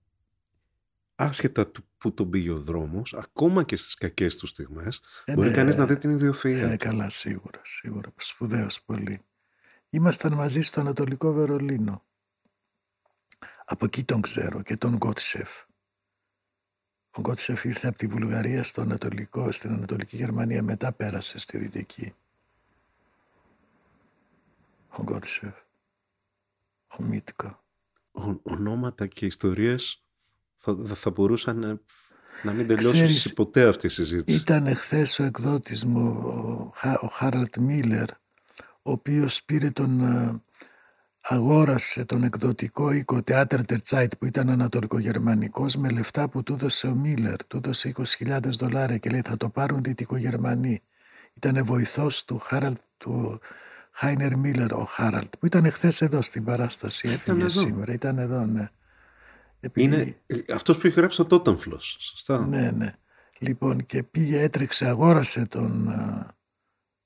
άσχετα 1.16 1.68
του 1.68 1.88
που 1.98 2.14
τον 2.14 2.30
πήγε 2.30 2.52
ο 2.52 2.60
δρόμος, 2.60 3.14
ακόμα 3.14 3.64
και 3.64 3.76
στις 3.76 3.96
κακές 3.96 4.38
του 4.38 4.48
στιγμές, 4.48 5.02
ε, 5.26 5.34
μπορεί 5.34 5.48
ναι, 5.48 5.54
κανείς 5.54 5.78
να 5.78 5.86
δει 5.86 5.98
την 5.98 6.20
ιδιοφυΐα. 6.20 6.70
Ε, 6.72 6.76
καλά, 6.78 7.10
σίγουρα, 7.10 7.62
σίγουρα. 7.64 8.14
Σπουδαίος 8.18 8.82
πολύ. 8.82 9.22
Ήμασταν 9.90 10.34
μαζί 10.34 10.62
στο 10.62 10.80
Ανατολικό 10.80 11.32
Βερολίνο. 11.32 12.06
Από 13.70 13.86
εκεί 13.86 14.04
τον 14.04 14.22
ξέρω 14.22 14.62
και 14.62 14.78
τον 14.78 14.96
Γκότσεφ. 14.96 15.50
Ο 17.12 17.22
Γκότσεφ 17.22 17.64
ήρθε 17.64 17.88
από 17.88 17.98
τη 17.98 18.08
Βουλγαρία 18.08 18.64
στο 18.64 18.82
Ανατολικό, 18.82 19.52
στην 19.52 19.72
Ανατολική 19.72 20.16
Γερμανία, 20.16 20.64
μετά 20.64 20.92
πέρασε 20.92 21.40
στη 21.40 21.58
Δυτική. 21.58 22.14
Ο 24.90 25.02
Γκότσεφ. 25.04 25.56
Ο 26.88 27.04
Μίτκο. 27.04 27.64
ονόματα 28.44 29.08
και 29.08 29.26
ιστορίες 29.26 30.04
θα, 30.56 30.78
θα 30.86 31.10
μπορούσαν 31.10 31.82
να 32.44 32.52
μην 32.52 32.68
τελειώσει 32.68 33.34
ποτέ 33.34 33.68
αυτή 33.68 33.86
η 33.86 33.90
συζήτηση. 33.90 34.38
Ήταν 34.38 34.68
εχθές 34.68 35.20
ο 35.20 35.24
εκδότης 35.24 35.86
μου, 35.86 36.08
ο, 36.10 36.72
ο 37.02 37.08
Χάραλτ 37.08 37.58
Μίλλερ, 37.58 38.10
ο 38.82 38.92
οποίος 38.92 39.44
πήρε 39.44 39.72
τον 39.72 40.02
ε, 40.02 40.42
αγόρασε 41.30 42.06
τον 42.06 42.24
εκδοτικό 42.24 42.92
οίκο 42.92 43.20
Theater 43.26 43.60
der 43.68 43.78
Zeit 43.90 44.08
που 44.20 44.26
ήταν 44.26 44.50
ανατολικογερμανικός 44.50 45.76
με 45.76 45.90
λεφτά 45.90 46.30
που 46.30 46.44
του 46.44 46.54
έδωσε 46.54 46.88
ο 46.88 46.96
Μίλλερ. 46.96 47.46
Του 47.46 47.58
έδωσε 47.58 47.94
20.000 48.20 48.40
δολάρια 48.44 48.98
και 48.98 49.10
λέει 49.10 49.22
θα 49.22 49.38
το 49.38 49.50
πάρουν 49.50 49.82
δυτικογερμανοί. 49.84 50.82
Ήταν 51.34 51.66
βοηθός 51.66 52.26
του 52.26 52.38
Χάραλτ 52.38 52.78
του 52.98 53.40
Χάινερ 53.92 54.38
Μίλλερ 54.38 54.74
ο 54.74 54.84
Χάραλτ 54.84 55.34
που 55.40 55.46
ήταν 55.46 55.72
χθε 55.72 55.92
εδώ 56.00 56.22
στην 56.22 56.44
παράσταση. 56.44 57.08
Έφυγε 57.08 57.48
σήμερα. 57.48 57.94
Ήταν 57.94 58.18
εδώ, 58.18 58.46
ναι. 58.46 58.70
Επειδή... 59.60 59.86
Είναι 60.26 60.46
αυτός 60.54 60.78
που 60.78 60.88
είχε 60.88 61.00
γράψει 61.00 61.18
το 61.18 61.26
Τότεμφλος, 61.26 61.98
σωστά; 62.00 62.46
Ναι, 62.46 62.72
ναι. 62.72 62.96
Λοιπόν 63.40 63.86
και 63.86 64.04
πήγε, 64.04 64.42
έτρεξε, 64.42 64.86
αγόρασε 64.86 65.46
τον, 65.46 65.94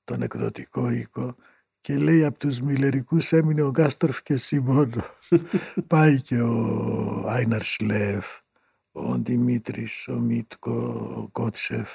τον 0.04 0.22
εκδοτικό 0.22 0.90
οίκο 0.90 1.36
και 1.82 1.98
λέει 1.98 2.24
από 2.24 2.38
τους 2.38 2.60
μιλερικούς 2.60 3.32
έμεινε 3.32 3.62
ο 3.62 3.70
Γκάστορφ 3.70 4.22
και 4.22 4.32
εσύ 4.32 4.60
μόνο. 4.60 5.04
Πάει 5.86 6.20
και 6.20 6.40
ο 6.40 7.24
Άιναρ 7.28 7.62
Σλεύ, 7.62 8.20
ο 8.92 9.16
Δημήτρης, 9.16 10.08
ο 10.08 10.18
Μίτκο, 10.18 10.72
ο 11.16 11.28
Κότσεφ. 11.28 11.90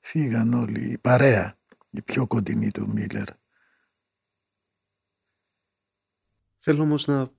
Φύγαν 0.00 0.54
όλοι, 0.54 0.90
η 0.90 0.98
παρέα, 0.98 1.58
η 1.90 2.02
πιο 2.02 2.26
κοντινή 2.26 2.70
του 2.70 2.88
Μίλλερ. 2.88 3.28
Θέλω 6.58 6.82
όμως 6.82 7.06
να, 7.06 7.30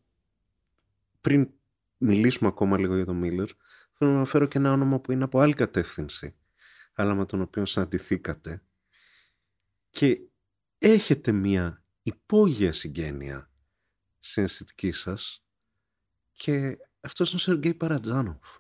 πριν 1.22 1.50
μιλήσουμε 1.98 2.50
ακόμα 2.50 2.78
λίγο 2.78 2.96
για 2.96 3.06
τον 3.06 3.16
Μίλλερ, 3.16 3.50
θέλω 3.94 4.10
να 4.12 4.16
αναφέρω 4.16 4.46
και 4.46 4.58
ένα 4.58 4.72
όνομα 4.72 5.00
που 5.00 5.12
είναι 5.12 5.24
από 5.24 5.40
άλλη 5.40 5.54
κατεύθυνση, 5.54 6.36
αλλά 6.94 7.16
με 7.16 7.26
τον 7.26 7.42
οποίο 7.42 7.66
συναντηθήκατε. 7.66 8.64
Και 9.90 10.29
έχετε 10.80 11.32
μία 11.32 11.84
υπόγεια 12.02 12.74
συγγένεια 12.74 13.50
στην 14.20 14.44
αισθητική 14.44 14.92
σας 14.92 15.44
και 16.34 16.78
αυτός 17.02 17.28
είναι 17.30 17.38
ο 17.38 17.44
Σεργέη 17.44 17.74
Παρατζάνοφ. 17.74 18.58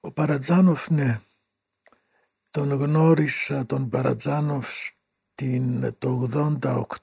Ο 0.00 0.12
Παρατζάνοφ, 0.12 0.90
ναι. 0.90 1.20
Τον 2.50 2.72
γνώρισα 2.72 3.66
τον 3.66 3.88
Παρατζάνοφ 3.88 4.68
στην, 4.74 5.94
το 5.98 6.28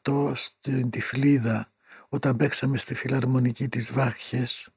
88 0.04 0.32
στην 0.36 0.90
Τυφλίδα 0.90 1.72
όταν 2.10 2.38
παίξαμε 2.38 2.78
στη 2.78 2.96
φιλαρμονική 2.96 3.70
της 3.70 3.92
Βάχιες 3.92 4.74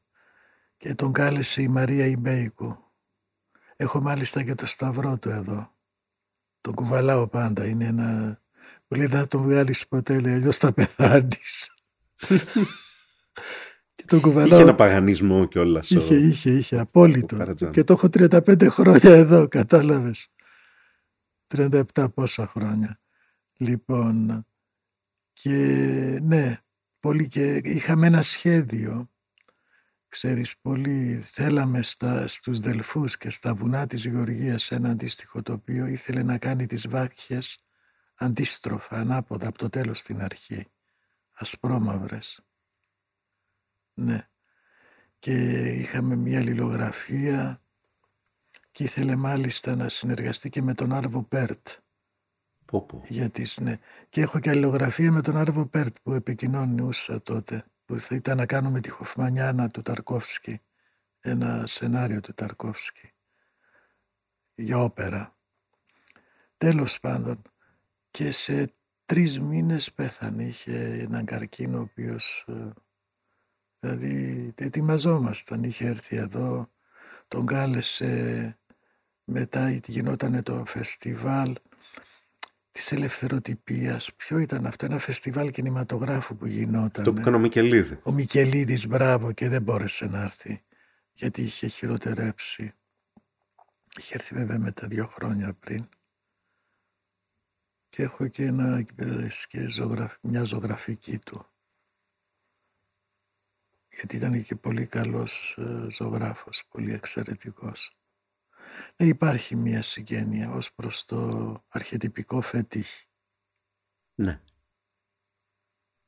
και 0.77 0.95
τον 0.95 1.13
κάλεσε 1.13 1.63
η 1.63 1.69
Μαρία 1.69 2.07
Ιμπέικου. 2.07 2.79
Έχω 3.77 4.01
μάλιστα 4.01 4.43
και 4.43 4.55
το 4.55 4.67
σταυρό 4.67 5.19
του 5.19 5.29
εδώ. 5.29 5.73
Τον 6.61 6.75
κουβαλάω 6.75 7.29
πάντα. 7.29 7.67
Είναι 7.67 7.85
ένα 7.85 8.41
μου 8.48 8.48
λέει 8.97 9.07
δεν 9.07 9.19
θα 9.19 9.27
τον 9.27 9.43
βγάλεις 9.43 9.89
ποτέ, 9.89 10.21
λέει, 10.21 10.35
αλλιώς 10.35 10.57
θα 10.59 10.73
πεθάνεις. 10.73 11.75
και 13.95 14.05
τον 14.07 14.21
κουβαλάω. 14.21 14.47
Είχε 14.47 14.63
ένα 14.63 14.75
παγανισμό 14.75 15.45
κιόλας. 15.45 15.91
Είχε, 15.91 16.15
είχε, 16.15 16.51
είχε, 16.51 16.79
απόλυτο. 16.79 17.37
Και 17.71 17.85
το 17.85 17.93
έχω 17.93 18.09
35 18.13 18.67
χρόνια 18.79 19.15
εδώ, 19.15 19.49
κατάλαβες. 19.49 20.29
37 21.57 22.07
πόσα 22.15 22.47
χρόνια. 22.47 23.01
Λοιπόν, 23.57 24.47
και 25.33 25.55
ναι, 26.23 26.61
πολύ 27.01 27.29
και 27.29 27.61
είχαμε 27.65 28.07
ένα 28.07 28.23
σχέδιο. 28.23 29.11
Ξέρεις, 30.09 30.55
πολύ 30.63 31.21
θέλαμε 31.23 31.83
στα, 31.83 32.27
στους 32.27 32.61
Δελφούς 32.61 33.17
και 33.17 33.31
στα 33.31 33.55
βουνά 33.55 33.87
της 33.87 34.05
Γεωργίας 34.05 34.71
ένα 34.71 34.91
αντίστοιχο 34.91 35.43
τοπίο. 35.43 35.87
Ήθελε 35.87 36.23
να 36.23 36.39
κάνει 36.39 36.67
τις 36.67 36.89
βάχιες 36.89 37.59
αντίστροφα, 38.19 38.97
ανάποδα, 38.97 39.49
από 39.49 39.59
το 39.59 39.69
τέλος 39.69 39.99
στην 39.99 40.23
αρχή. 40.23 40.67
Ασπρόμαυρες. 41.33 42.47
Ναι. 43.95 44.29
Και 45.19 45.33
είχαμε 45.69 46.17
μια 46.17 46.41
λιλογραφία 46.41 47.63
και 48.71 48.85
ήθελε 48.85 49.17
μάλιστα 49.17 49.77
να 49.77 49.89
συνεργαστεί 49.89 50.49
και 50.49 50.63
με 50.63 50.75
τον 50.75 50.93
Άρβο 50.93 51.23
Πέρτ. 51.23 51.69
Πω, 52.65 52.83
πω. 52.83 53.05
Γιατί, 53.09 53.47
ναι. 53.63 53.79
Και 54.09 54.21
έχω 54.21 54.39
και 54.39 54.51
αλληλογραφία 54.51 55.13
με 55.13 55.23
τον 55.23 55.37
Άρβο 55.37 55.67
Πέρτ 55.67 55.97
που 56.03 56.13
επικοινωνούσα 56.13 57.23
τότε. 57.23 57.65
Που 57.85 57.99
θα 57.99 58.15
ήταν 58.15 58.37
να 58.37 58.47
κάνουμε 58.47 58.81
τη 58.81 58.89
Χοφμανιάνα 58.89 59.71
του 59.71 59.83
Ταρκόφσκι. 59.83 60.61
Ένα 61.21 61.67
σενάριο 61.67 62.21
του 62.21 62.35
Ταρκόφσκι. 62.35 63.13
Για 64.55 64.79
όπερα. 64.79 65.37
Τέλος 66.57 67.01
πάντων 67.01 67.43
και 68.11 68.31
σε 68.31 68.75
τρεις 69.07 69.41
μήνες 69.41 69.93
πέθανε. 69.93 70.45
Είχε 70.45 70.77
έναν 71.01 71.25
καρκίνο 71.25 71.79
ο 71.79 71.81
οποίος, 71.81 72.45
ε, 72.49 72.73
δηλαδή 73.81 74.53
ετοιμαζόμασταν, 74.57 75.63
είχε 75.63 75.87
έρθει 75.87 76.17
εδώ, 76.17 76.71
τον 77.29 77.47
κάλεσε 77.47 78.59
μετά 79.25 79.71
γινόταν 79.71 80.43
το 80.43 80.65
φεστιβάλ 80.67 81.57
της 82.73 82.93
ελευθεροτυπίας. 82.93 84.15
Ποιο 84.15 84.39
ήταν 84.39 84.67
αυτό, 84.67 84.87
ένα 84.87 84.99
φεστιβάλ 84.99 85.51
κινηματογράφου 85.51 86.37
που 86.37 86.47
γινόταν. 86.47 87.05
Το 87.05 87.13
που 87.13 87.21
έκανε 87.21 87.37
ο 87.37 87.39
Μικελίδη. 87.39 87.99
Ο 88.03 88.13
Μικελίδης, 88.13 88.87
μπράβο, 88.87 89.33
και 89.33 89.49
δεν 89.49 89.63
μπόρεσε 89.63 90.07
να 90.07 90.23
έρθει, 90.23 90.59
γιατί 91.13 91.43
είχε 91.43 91.67
χειροτερέψει. 91.67 92.73
Είχε 93.99 94.15
έρθει 94.15 94.35
βέβαια 94.35 94.59
μετά 94.59 94.87
δύο 94.87 95.07
χρόνια 95.07 95.55
πριν 95.55 95.89
και 97.89 98.03
έχω 98.03 98.29
και, 98.29 98.45
ένα, 98.45 98.83
και 99.49 99.67
μια 100.23 100.43
ζωγραφική 100.43 101.19
του. 101.19 101.47
Γιατί 103.91 104.17
ήταν 104.17 104.43
και 104.43 104.57
πολύ 104.57 104.87
καλός 104.87 105.59
ε, 105.59 105.87
ζωγράφος, 105.91 106.67
πολύ 106.69 106.93
εξαιρετικός. 106.93 107.99
Ναι, 108.97 109.07
υπάρχει 109.07 109.57
μια 109.57 109.83
συγγένεια 109.83 110.51
ως 110.51 110.73
προς 110.73 111.05
το 111.05 111.65
αρχιετυπικό 111.69 112.41
φετίχ. 112.41 113.05
Ναι. 114.15 114.41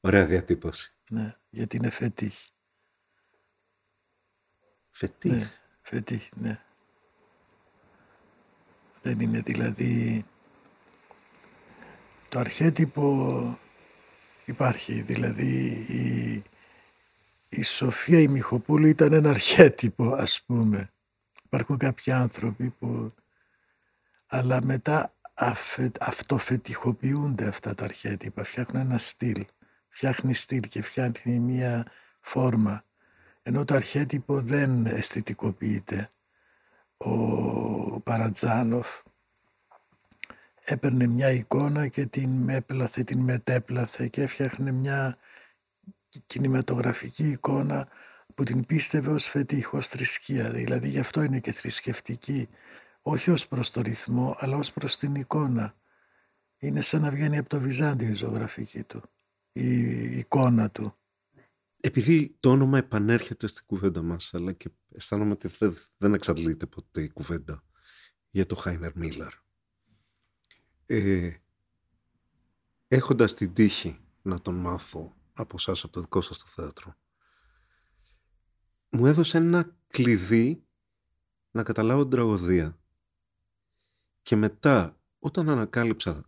Ωραία 0.01 0.27
διατύπωση. 0.27 0.95
Ναι, 1.11 1.37
γιατί 1.51 1.77
είναι 1.77 1.90
φετίχ. 1.90 2.49
Φετίχ. 4.90 5.33
Ναι, 5.33 5.51
φετίχ, 5.83 6.37
ναι. 6.37 6.64
Δεν 9.03 9.21
είναι 9.21 9.40
δηλαδή 9.40 10.25
το 12.31 12.38
αρχέτυπο 12.38 13.59
υπάρχει, 14.45 15.03
δηλαδή 15.03 15.66
η, 15.88 16.43
η 17.49 17.62
Σοφία 17.62 18.21
η 18.21 18.29
Μιχοπούλου 18.29 18.87
ήταν 18.87 19.12
ένα 19.12 19.31
αρχέτυπο 19.31 20.14
ας 20.14 20.43
πούμε. 20.47 20.90
Υπάρχουν 21.45 21.77
κάποιοι 21.77 22.12
άνθρωποι 22.12 22.71
που... 22.71 23.11
Αλλά 24.27 24.64
μετά 24.64 25.14
αφε, 25.35 25.90
αυτοφετιχοποιούνται 26.01 27.47
αυτά 27.47 27.75
τα 27.75 27.85
αρχέτυπα, 27.85 28.45
φτιάχνουν 28.45 28.83
ένα 28.83 28.99
στυλ. 28.99 29.45
Φτιάχνει 29.88 30.35
στυλ 30.35 30.61
και 30.61 30.83
φτιάχνει 30.83 31.38
μία 31.38 31.87
φόρμα. 32.21 32.85
Ενώ 33.43 33.64
το 33.64 33.75
αρχέτυπο 33.75 34.40
δεν 34.40 34.87
αισθητικοποιείται. 34.87 36.11
Ο 36.97 38.01
Παρατζάνοφ 38.01 38.88
έπαιρνε 40.71 41.07
μια 41.07 41.31
εικόνα 41.31 41.89
και 41.89 42.07
την 42.07 42.49
έπλαθε, 42.49 43.03
την 43.03 43.19
μετέπλαθε 43.19 44.07
και 44.07 44.23
έφτιαχνε 44.23 44.73
μια 44.73 45.19
κινηματογραφική 46.27 47.29
εικόνα 47.29 47.89
που 48.35 48.43
την 48.43 48.67
πίστευε 48.67 49.11
ως 49.11 49.25
φετίχ, 49.29 49.73
ως 49.73 49.89
θρησκεία. 49.89 50.51
Δηλαδή 50.51 50.89
γι' 50.89 50.99
αυτό 50.99 51.23
είναι 51.23 51.41
και 51.41 51.53
θρησκευτική, 51.53 52.49
όχι 53.03 53.31
ως 53.31 53.49
προς 53.49 53.71
το 53.71 53.81
ρυθμό, 53.81 54.37
αλλά 54.39 54.57
ως 54.57 54.73
προς 54.73 54.97
την 54.97 55.15
εικόνα. 55.15 55.75
Είναι 56.59 56.81
σαν 56.81 57.01
να 57.01 57.11
βγαίνει 57.11 57.39
από 57.39 57.49
το 57.49 57.61
Βυζάντιο 57.61 58.09
η 58.09 58.15
ζωγραφική 58.15 58.83
του, 58.83 59.03
η 59.53 60.19
εικόνα 60.19 60.71
του. 60.71 60.95
Επειδή 61.81 62.37
το 62.41 62.51
όνομα 62.51 62.79
επανέρχεται 62.79 63.47
στην 63.47 63.67
κουβέντα 63.67 64.03
μας, 64.03 64.35
αλλά 64.35 64.53
και 64.53 64.71
αισθάνομαι 64.89 65.33
ότι 65.33 65.49
δεν 65.97 66.15
εξαντλείται 66.15 66.67
ποτέ 66.67 67.03
η 67.03 67.09
κουβέντα 67.09 67.65
για 68.31 68.47
το 68.47 68.55
Χάινερ 68.55 68.97
Μίλλαρ 68.97 69.33
ε, 70.94 71.35
έχοντας 72.88 73.35
την 73.35 73.55
τύχη 73.55 74.00
να 74.22 74.40
τον 74.40 74.55
μάθω 74.55 75.16
από 75.33 75.55
εσάς 75.59 75.85
από 75.85 75.92
το 75.92 76.00
δικό 76.00 76.20
σας 76.20 76.38
το 76.38 76.46
θέατρο 76.46 76.94
μου 78.90 79.07
έδωσε 79.07 79.37
ένα 79.37 79.76
κλειδί 79.87 80.64
να 81.50 81.62
καταλάβω 81.62 82.03
την 82.03 82.11
τραγωδία. 82.11 82.79
Και 84.22 84.37
μετά 84.37 85.00
όταν 85.18 85.48
ανακάλυψα 85.48 86.24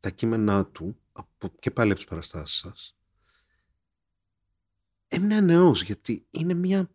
τα 0.00 0.10
κείμενά 0.10 0.66
του 0.66 1.00
από, 1.12 1.48
και 1.58 1.70
πάλι 1.70 1.90
από 1.90 2.00
τις 2.00 2.08
παραστάσεις 2.08 2.58
σας 2.58 2.96
έμεινα 5.08 5.40
νεός 5.40 5.82
γιατί 5.82 6.26
είναι, 6.30 6.54
μια, 6.54 6.90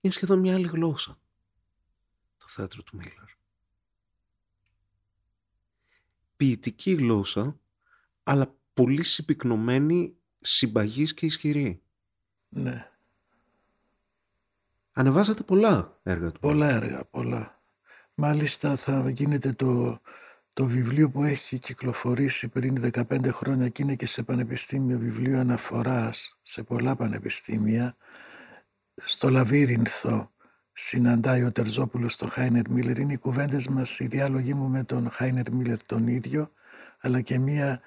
είναι 0.00 0.12
σχεδόν 0.12 0.38
μια 0.38 0.54
άλλη 0.54 0.68
γλώσσα 0.68 1.20
το 2.36 2.48
θέατρο 2.48 2.82
του 2.82 2.96
Μίλλαρ 2.96 3.30
ποιητική 6.42 6.92
γλώσσα, 6.92 7.58
αλλά 8.22 8.54
πολύ 8.72 9.02
συμπυκνωμένη 9.02 10.16
συμπαγής 10.40 11.14
και 11.14 11.26
ισχυρή. 11.26 11.82
Ναι. 12.48 12.90
Ανεβάζατε 14.92 15.42
πολλά 15.42 16.00
έργα 16.02 16.32
του. 16.32 16.40
Πολλά 16.40 16.70
έργα, 16.70 17.04
πολλά. 17.04 17.62
Μάλιστα 18.14 18.76
θα 18.76 19.10
γίνεται 19.10 19.52
το, 19.52 20.00
το 20.52 20.66
βιβλίο 20.66 21.10
που 21.10 21.22
έχει 21.22 21.58
κυκλοφορήσει 21.58 22.48
πριν 22.48 22.90
15 22.92 23.28
χρόνια 23.32 23.68
και 23.68 23.82
είναι 23.82 23.96
και 23.96 24.06
σε 24.06 24.22
πανεπιστήμιο 24.22 24.98
βιβλίο 24.98 25.40
αναφοράς 25.40 26.38
σε 26.42 26.62
πολλά 26.62 26.96
πανεπιστήμια. 26.96 27.96
Στο 28.94 29.28
Λαβύρινθο 29.28 30.31
συναντάει 30.72 31.44
ο 31.44 31.52
Τερζόπουλος 31.52 32.16
τον 32.16 32.28
Χάινερ 32.28 32.70
Μίλλερ. 32.70 32.98
Είναι 32.98 33.12
οι 33.12 33.16
κουβέντες 33.16 33.68
μας, 33.68 33.98
οι 33.98 34.06
διάλογοι 34.06 34.54
μου 34.54 34.68
με 34.68 34.84
τον 34.84 35.10
Χάινερ 35.10 35.52
Μίλλερ 35.52 35.82
τον 35.84 36.06
ίδιο, 36.06 36.52
αλλά 37.00 37.20
και 37.20 37.38
μία 37.38 37.80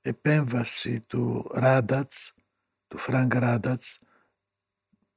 επέμβαση 0.00 1.00
του 1.00 1.50
Ράντατς, 1.54 2.34
του 2.88 2.98
Φρανκ 2.98 3.34
Ράντατς, 3.34 4.02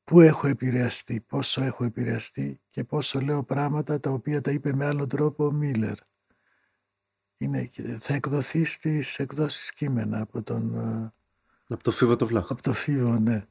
πού 0.04 0.22
έχω 0.22 0.48
επηρεαστεί, 0.48 1.20
πόσο 1.20 1.64
έχω 1.64 1.84
επηρεαστεί 1.84 2.62
και 2.70 2.84
πόσο 2.84 3.22
λέω 3.22 3.44
πράγματα 3.44 4.00
τα 4.00 4.10
οποία 4.10 4.42
τα 4.42 4.52
είπε 4.52 4.74
με 4.74 4.86
άλλον 4.86 5.10
τρόπο 5.10 5.46
ο 5.46 5.52
Μίλλερ. 5.52 5.98
Είναι, 7.38 7.70
θα 8.00 8.14
εκδοθεί 8.14 8.64
στις 8.64 9.20
εκδόσεις 9.20 9.74
κείμενα 9.74 10.22
από 10.22 10.42
τον... 10.42 10.76
Ε, 10.76 11.14
από 11.68 11.84
το 11.84 11.92
Φίβο 11.92 12.16
το 12.16 12.28
Βλάχο. 12.28 12.54
Από 12.54 12.62
το 12.62 12.74
Φίβο, 12.74 13.20
ναι. 13.20 13.46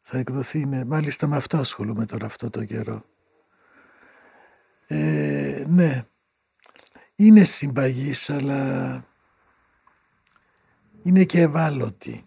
Θα 0.00 0.18
εκδοθεί, 0.18 0.66
ναι. 0.66 0.84
Μάλιστα 0.84 1.26
με 1.26 1.36
αυτό 1.36 1.56
ασχολούμαι 1.58 2.06
τώρα 2.06 2.26
αυτό 2.26 2.50
το 2.50 2.64
καιρό. 2.64 3.04
Ε, 4.86 5.64
ναι. 5.68 6.04
Είναι 7.16 7.44
συμπαγής, 7.44 8.30
αλλά 8.30 9.04
είναι 11.02 11.24
και 11.24 11.40
ευάλωτη. 11.40 12.24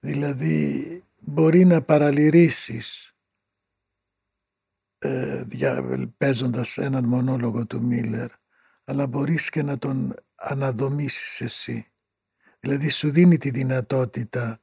Δηλαδή 0.00 1.04
μπορεί 1.18 1.64
να 1.64 1.82
παραλυρήσεις 1.82 3.16
ε, 4.98 5.44
παίζοντας 6.18 6.78
έναν 6.78 7.04
μονόλογο 7.04 7.66
του 7.66 7.82
Μίλλερ 7.82 8.30
αλλά 8.84 9.06
μπορείς 9.06 9.50
και 9.50 9.62
να 9.62 9.78
τον 9.78 10.14
αναδομήσεις 10.34 11.40
εσύ. 11.40 11.91
Δηλαδή 12.64 12.88
σου 12.88 13.10
δίνει 13.10 13.38
τη 13.38 13.50
δυνατότητα 13.50 14.60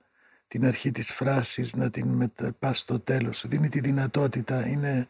την 0.47 0.65
αρχή 0.65 0.91
της 0.91 1.13
φράσης 1.13 1.73
να 1.75 1.89
την 1.89 2.31
πας 2.59 2.79
στο 2.79 2.99
τέλος. 2.99 3.37
Σου 3.37 3.47
δίνει 3.47 3.69
τη 3.69 3.79
δυνατότητα, 3.79 4.67
είναι 4.67 5.07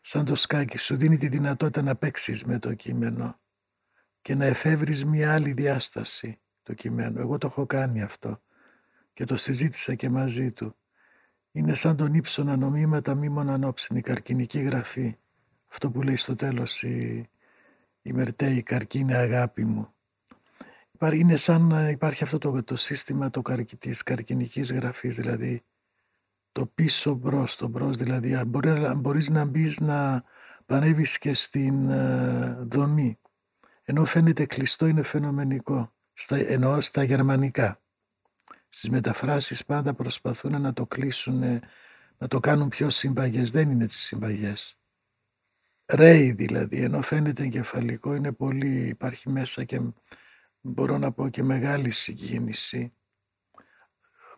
σαν 0.00 0.24
το 0.24 0.34
σκάκι, 0.34 0.78
σου 0.78 0.96
δίνει 0.96 1.16
τη 1.16 1.28
δυνατότητα 1.28 1.82
να 1.82 1.96
παίξεις 1.96 2.44
με 2.44 2.58
το 2.58 2.74
κείμενο 2.74 3.40
και 4.22 4.34
να 4.34 4.44
εφεύρεις 4.44 5.04
μια 5.04 5.34
άλλη 5.34 5.52
διάσταση 5.52 6.40
το 6.62 6.74
κειμένο. 6.74 7.20
Εγώ 7.20 7.38
το 7.38 7.46
έχω 7.46 7.66
κάνει 7.66 8.02
αυτό 8.02 8.42
και 9.12 9.24
το 9.24 9.36
συζήτησα 9.36 9.94
και 9.94 10.08
μαζί 10.08 10.52
του. 10.52 10.76
Είναι 11.52 11.74
σαν 11.74 11.96
τον 11.96 12.14
ύψονα 12.14 12.56
νομίματα 12.56 13.14
μη 13.14 13.28
μονανόψινη 13.28 14.00
καρκινική 14.00 14.58
γραφή. 14.58 15.16
Αυτό 15.66 15.90
που 15.90 16.02
λέει 16.02 16.16
στο 16.16 16.34
τέλος 16.34 16.82
η, 16.82 17.28
η 18.02 18.12
Μερτέ, 18.12 18.50
η 18.50 18.62
καρκίνη 18.62 19.14
αγάπη 19.14 19.64
μου. 19.64 19.94
Είναι 21.02 21.36
σαν 21.36 21.62
να 21.62 21.88
υπάρχει 21.88 22.22
αυτό 22.22 22.38
το, 22.38 22.64
το 22.64 22.76
σύστημα 22.76 23.30
το, 23.30 23.42
της 23.78 24.02
καρκινικής 24.02 24.72
γραφής, 24.72 25.16
δηλαδή 25.16 25.62
το 26.52 26.66
πίσω 26.66 27.14
μπρος, 27.14 27.56
το 27.56 27.68
μπρος, 27.68 27.96
δηλαδή 27.96 28.44
μπορεί, 28.46 28.94
μπορείς 28.96 29.28
να 29.28 29.44
μπεις 29.44 29.80
να 29.80 30.24
πανεύεις 30.66 31.18
και 31.18 31.34
στην 31.34 31.88
uh, 31.90 32.56
δομή. 32.58 33.18
Ενώ 33.82 34.04
φαίνεται 34.04 34.46
κλειστό 34.46 34.86
είναι 34.86 35.02
φαινομενικό, 35.02 35.92
στα, 36.12 36.36
ενώ 36.36 36.80
στα 36.80 37.02
γερμανικά. 37.02 37.80
Στις 38.68 38.90
μεταφράσεις 38.90 39.64
πάντα 39.64 39.94
προσπαθούν 39.94 40.60
να 40.60 40.72
το 40.72 40.86
κλείσουν, 40.86 41.60
να 42.18 42.28
το 42.28 42.40
κάνουν 42.40 42.68
πιο 42.68 42.90
συμπαγές. 42.90 43.50
Δεν 43.50 43.70
είναι 43.70 43.86
τις 43.86 44.00
συμπαγές. 44.00 44.80
Ρέι 45.86 46.32
δηλαδή, 46.32 46.82
ενώ 46.82 47.02
φαίνεται 47.02 47.42
εγκεφαλικό, 47.42 48.14
είναι 48.14 48.32
πολύ, 48.32 48.88
υπάρχει 48.88 49.30
μέσα 49.30 49.64
και 49.64 49.80
μπορώ 50.60 50.98
να 50.98 51.12
πω 51.12 51.28
και 51.28 51.42
μεγάλη 51.42 51.90
συγκίνηση 51.90 52.92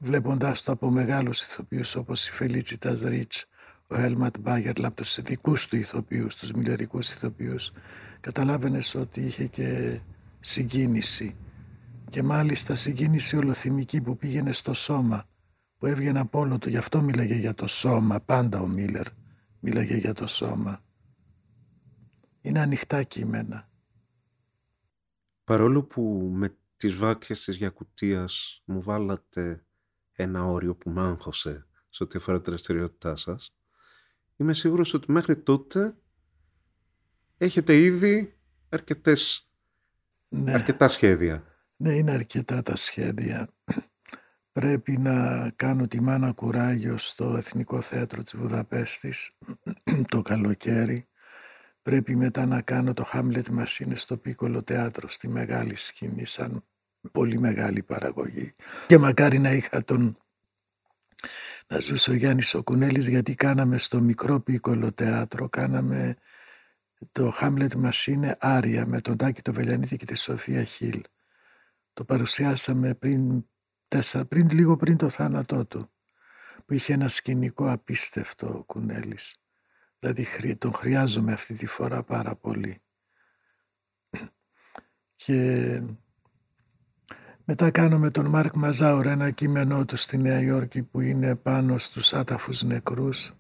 βλέποντάς 0.00 0.62
το 0.62 0.72
από 0.72 0.90
μεγάλους 0.90 1.42
ηθοποιούς 1.42 1.94
όπως 1.96 2.28
η 2.28 2.32
Φελίτσιτας 2.32 3.00
Ρίτς, 3.00 3.46
ο 3.87 3.96
Έλματ 3.96 4.38
Μπάγερ, 4.38 4.85
από 4.85 4.96
τους 4.96 5.20
δικούς 5.20 5.66
του 5.66 5.76
ηθοποιούς, 5.76 6.37
τους 6.37 6.52
μιλερικούς 6.52 7.11
ηθοποιούς, 7.11 7.72
καταλάβαινες 8.20 8.94
ότι 8.94 9.20
είχε 9.20 9.46
και 9.46 10.00
συγκίνηση 10.40 11.37
και 12.11 12.22
μάλιστα 12.22 12.74
συγκίνηση 12.74 13.37
ολοθυμική 13.37 14.00
που 14.00 14.16
πήγαινε 14.16 14.52
στο 14.52 14.74
σώμα, 14.74 15.28
που 15.78 15.87
έβγαινε 15.87 16.20
από 16.20 16.38
όλο 16.38 16.58
το, 16.58 16.68
γι' 16.68 16.76
αυτό 16.76 17.02
μίλαγε 17.02 17.35
για 17.35 17.54
το 17.54 17.66
σώμα, 17.66 18.20
πάντα 18.20 18.61
ο 18.61 18.66
Μίλλερ 18.66 19.06
μίλαγε 19.61 19.96
για 19.96 20.14
το 20.14 20.26
σώμα. 20.26 20.80
Είναι 22.40 22.61
ανοιχτά 22.61 23.02
κείμενα. 23.02 23.68
Παρόλο 25.53 25.83
που 25.83 26.31
με 26.35 26.57
τις 26.77 26.95
βάκες 26.95 27.45
της 27.45 27.57
Γιακουτίας 27.57 28.62
μου 28.65 28.83
βάλατε 28.83 29.65
ένα 30.12 30.45
όριο 30.45 30.75
που 30.77 30.91
μ' 30.91 30.99
άγχωσε 30.99 31.67
σε 31.88 32.03
ό,τι 32.03 32.19
αφορά 32.19 32.41
τη 32.41 32.51
δραστηριότητά 32.51 33.17
σας, 33.17 33.55
είμαι 34.37 34.55
σίγουρος 34.55 34.95
ότι 34.95 35.12
μέχρι 35.12 35.37
τότε 35.37 35.97
έχετε 37.37 37.77
ήδη 37.77 38.38
αρκετές, 38.69 39.51
ναι. 40.29 40.53
αρκετά 40.53 40.88
σχέδια. 40.88 41.45
Ναι, 41.77 41.95
είναι 41.95 42.11
αρκετά 42.11 42.62
τα 42.62 42.77
σχέδια. 42.77 43.49
Πρέπει 44.53 44.99
να 44.99 45.51
κάνω 45.51 45.88
τη 45.88 46.01
Μάνα 46.01 46.33
Κουράγιο 46.33 46.99
στο 46.99 47.37
Εθνικό 47.37 47.81
Θέατρο 47.81 48.23
της 48.23 48.37
Βουδαπέστης 48.37 49.38
το 50.09 50.23
καλοκαίρι. 50.23 51.09
Πρέπει 51.83 52.16
μετά 52.16 52.47
να 52.47 52.61
κάνω 52.61 52.95
το 52.95 53.05
Χάμλετ 53.05 53.49
Μασίνε 53.49 53.95
στο 53.95 54.16
Πίκολο 54.16 54.62
Θέατρο 54.66 55.09
στη 55.09 55.29
μεγάλη 55.29 55.77
σκηνή 55.77 56.25
σαν 56.25 56.64
πολύ 57.12 57.38
μεγάλη 57.38 57.83
παραγωγή. 57.83 58.53
Και 58.87 58.99
μακάρι 58.99 59.38
να 59.38 59.53
είχα 59.53 59.85
τον 59.85 60.16
να 61.66 61.79
ζούσε 61.79 62.11
ο 62.11 62.14
Γιάννης 62.14 62.55
ο 62.55 62.62
Κουνέλης 62.62 63.09
γιατί 63.09 63.35
κάναμε 63.35 63.79
στο 63.79 64.01
μικρό 64.01 64.40
Πίκολο 64.40 64.90
Θέατρο, 64.95 65.49
κάναμε 65.49 66.16
το 67.12 67.31
Χάμλετ 67.31 67.75
Μασίνε 67.75 68.37
Άρια 68.40 68.87
με 68.87 69.01
τον 69.01 69.16
Τάκη 69.16 69.42
το 69.42 69.53
Βελιανίδη 69.53 69.97
και 69.97 70.05
τη 70.05 70.18
Σοφία 70.18 70.64
Χίλ. 70.64 71.03
Το 71.92 72.05
παρουσιάσαμε 72.05 72.95
πριν, 72.95 73.45
τέσσερα, 73.88 74.25
πριν 74.25 74.51
λίγο 74.51 74.77
πριν 74.77 74.97
το 74.97 75.09
θάνατό 75.09 75.66
του 75.66 75.90
που 76.66 76.75
είχε 76.75 76.92
ένα 76.92 77.09
σκηνικό 77.09 77.71
απίστευτο 77.71 78.47
ο 78.49 78.62
Κουνέλης. 78.62 79.41
Δηλαδή 80.05 80.57
τον 80.57 80.75
χρειάζομαι 80.75 81.33
αυτή 81.33 81.55
τη 81.55 81.67
φορά 81.67 82.03
πάρα 82.03 82.35
πολύ. 82.35 82.83
Και 85.15 85.83
μετά 87.45 87.71
κάνω 87.71 87.99
με 87.99 88.11
τον 88.11 88.27
Μάρκ 88.27 88.55
Μαζάουρ 88.55 89.07
ένα 89.07 89.31
κείμενό 89.31 89.85
του 89.85 89.97
στη 89.97 90.19
Νέα 90.19 90.41
Υόρκη 90.41 90.83
που 90.83 91.01
είναι 91.01 91.37
πάνω 91.37 91.79
στους 91.79 92.12
άταφους 92.12 92.62
νεκρούς. 92.62 93.33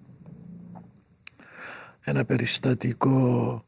Ένα 2.00 2.24
περιστατικό 2.24 3.64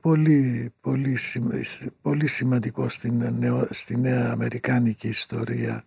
πολύ, 0.00 0.72
πολύ, 0.80 1.18
πολύ 2.02 2.26
σημαντικό 2.26 2.88
στην, 2.88 3.34
νεο, 3.38 3.66
στη 3.70 3.96
νέα 3.96 4.30
αμερικάνικη 4.30 5.08
ιστορία 5.08 5.84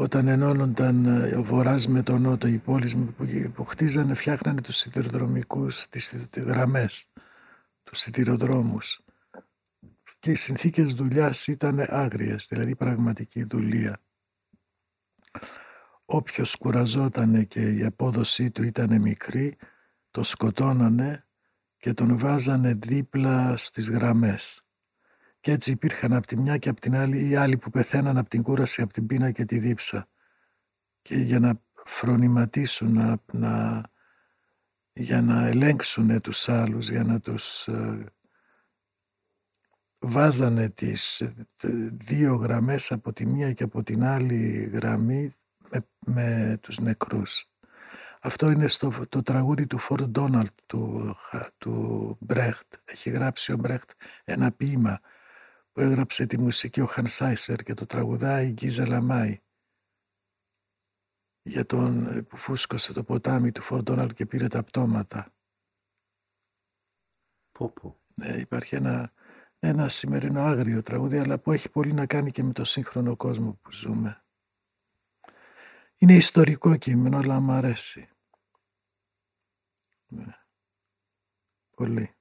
όταν 0.00 0.28
ενώνονταν 0.28 1.04
ε, 1.04 1.36
ο 1.36 1.42
Βορράς 1.42 1.86
με 1.86 2.02
τον 2.02 2.22
Νότο 2.22 2.46
οι 2.46 2.58
πόλεις 2.58 2.96
που, 2.96 3.26
που 3.54 3.64
χτίζανε 3.64 4.14
φτιάχνανε 4.14 4.60
τους 4.60 4.76
σιδηροδρομικούς, 4.76 5.88
τις 5.88 6.28
γραμμές, 6.36 7.10
τους 7.82 7.98
σιδηροδρόμους 7.98 9.00
και 10.18 10.30
οι 10.30 10.34
συνθήκες 10.34 10.92
δουλειάς 10.94 11.46
ήταν 11.46 11.86
άγριες, 11.88 12.46
δηλαδή 12.48 12.76
πραγματική 12.76 13.42
δουλεία. 13.42 14.00
Όποιος 16.04 16.56
κουραζόταν 16.56 17.46
και 17.46 17.70
η 17.70 17.84
απόδοσή 17.84 18.50
του 18.50 18.62
ήταν 18.62 19.00
μικρή, 19.00 19.56
το 20.10 20.22
σκοτώνανε 20.22 21.26
και 21.76 21.92
τον 21.92 22.18
βάζανε 22.18 22.74
δίπλα 22.74 23.56
στις 23.56 23.90
γραμμές. 23.90 24.64
Και 25.40 25.52
έτσι 25.52 25.70
υπήρχαν 25.70 26.12
από 26.12 26.26
τη 26.26 26.36
μια 26.36 26.56
και 26.56 26.68
από 26.68 26.80
την 26.80 26.96
άλλη 26.96 27.28
οι 27.28 27.34
άλλοι 27.36 27.56
που 27.58 27.70
πεθαίναν 27.70 28.16
από 28.16 28.28
την 28.28 28.42
κούραση, 28.42 28.82
από 28.82 28.92
την 28.92 29.06
πείνα 29.06 29.30
και 29.30 29.44
τη 29.44 29.58
δίψα. 29.58 30.08
Και 31.02 31.14
για 31.14 31.38
να 31.38 31.60
φρονηματίσουν, 31.84 32.92
να, 32.92 33.16
να, 33.32 33.82
για 34.92 35.22
να 35.22 35.46
ελέγξουν 35.46 36.20
τους 36.20 36.48
άλλους, 36.48 36.90
για 36.90 37.04
να 37.04 37.20
τους 37.20 37.68
ε, 37.68 38.06
βάζανε 39.98 40.68
τις 40.68 41.20
ε, 41.20 41.34
δύο 41.92 42.34
γραμμές 42.34 42.92
από 42.92 43.12
τη 43.12 43.26
μία 43.26 43.52
και 43.52 43.62
από 43.62 43.82
την 43.82 44.04
άλλη 44.04 44.70
γραμμή 44.72 45.34
με, 45.70 45.86
με 45.98 46.58
τους 46.60 46.78
νεκρούς. 46.78 47.44
Αυτό 48.22 48.50
είναι 48.50 48.68
στο 48.68 48.92
το 49.08 49.22
τραγούδι 49.22 49.66
του 49.66 49.78
Φόρντ 49.78 50.10
Ντόναλτ 50.10 50.58
του, 50.66 51.14
του 51.58 52.16
Μπρέχτ. 52.20 52.74
Έχει 52.84 53.10
γράψει 53.10 53.52
ο 53.52 53.56
Μπρέχτ 53.56 53.90
ένα 54.24 54.52
ποίημα 54.52 55.00
που 55.72 55.80
έγραψε 55.80 56.26
τη 56.26 56.38
μουσική 56.38 56.80
ο 56.80 56.86
Χαν 56.86 57.06
Σάισερ 57.06 57.62
και 57.62 57.74
το 57.74 57.86
τραγουδάει 57.86 58.48
η 58.48 58.52
Γκίζα 58.52 58.86
Λαμάη 58.86 59.40
για 61.42 61.66
τον 61.66 62.06
ε, 62.06 62.22
που 62.22 62.36
φούσκωσε 62.36 62.92
το 62.92 63.04
ποτάμι 63.04 63.52
του 63.52 63.62
Φορντόναλ 63.62 64.12
και 64.12 64.26
πήρε 64.26 64.46
τα 64.46 64.62
πτώματα. 64.64 65.34
Πω, 67.52 68.00
Ναι, 68.14 68.28
υπάρχει 68.28 68.74
ένα, 68.74 69.12
ένα 69.58 69.88
σημερινό 69.88 70.40
άγριο 70.40 70.82
τραγούδι, 70.82 71.18
αλλά 71.18 71.38
που 71.38 71.52
έχει 71.52 71.70
πολύ 71.70 71.92
να 71.92 72.06
κάνει 72.06 72.30
και 72.30 72.42
με 72.42 72.52
το 72.52 72.64
σύγχρονο 72.64 73.16
κόσμο 73.16 73.52
που 73.62 73.72
ζούμε. 73.72 74.24
Είναι 75.96 76.14
ιστορικό 76.14 76.76
κείμενο, 76.76 77.18
αλλά 77.18 77.40
μου 77.40 77.52
αρέσει. 77.52 78.08
Ναι. 80.06 80.34
Πολύ. 81.76 82.14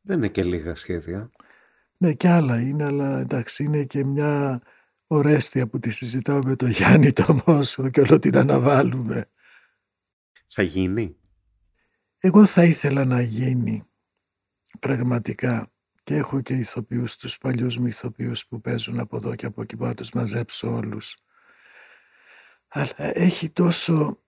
Δεν 0.00 0.16
είναι 0.16 0.28
και 0.28 0.44
λίγα 0.44 0.74
σχέδια. 0.74 1.30
Ναι, 2.04 2.14
και 2.14 2.28
άλλα 2.28 2.60
είναι, 2.60 2.84
αλλά 2.84 3.18
εντάξει, 3.18 3.64
είναι 3.64 3.84
και 3.84 4.04
μια 4.04 4.62
ορέστια 5.06 5.66
που 5.66 5.78
τη 5.78 5.90
συζητάω 5.90 6.42
με 6.42 6.56
τον 6.56 6.68
Γιάννη 6.68 7.12
το 7.12 7.42
Μόσο 7.46 7.88
και 7.88 8.00
όλο 8.00 8.18
την 8.18 8.36
αναβάλουμε. 8.36 9.30
Θα 10.48 10.62
γίνει; 10.62 11.16
Εγώ 12.18 12.44
θα 12.46 12.64
ήθελα 12.64 13.04
να 13.04 13.20
γίνει 13.20 13.84
πραγματικά 14.80 15.72
και 16.02 16.16
έχω 16.16 16.40
και 16.40 16.54
ηθοποιούς, 16.54 17.16
τους 17.16 17.38
παλιούς 17.38 17.76
μου 17.78 17.86
ηθοποιούς 17.86 18.46
που 18.46 18.60
παίζουν 18.60 18.98
από 18.98 19.16
εδώ 19.16 19.34
και 19.34 19.46
από 19.46 19.62
εκεί 19.62 19.76
που 19.76 19.84
να 19.84 19.94
τους 19.94 20.10
μαζέψω 20.10 20.74
όλους. 20.74 21.16
Αλλά 22.68 22.94
έχει 22.96 23.50
τόσο 23.50 24.22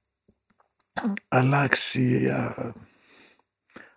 αλλάξει 1.29 2.29
α, 2.29 2.75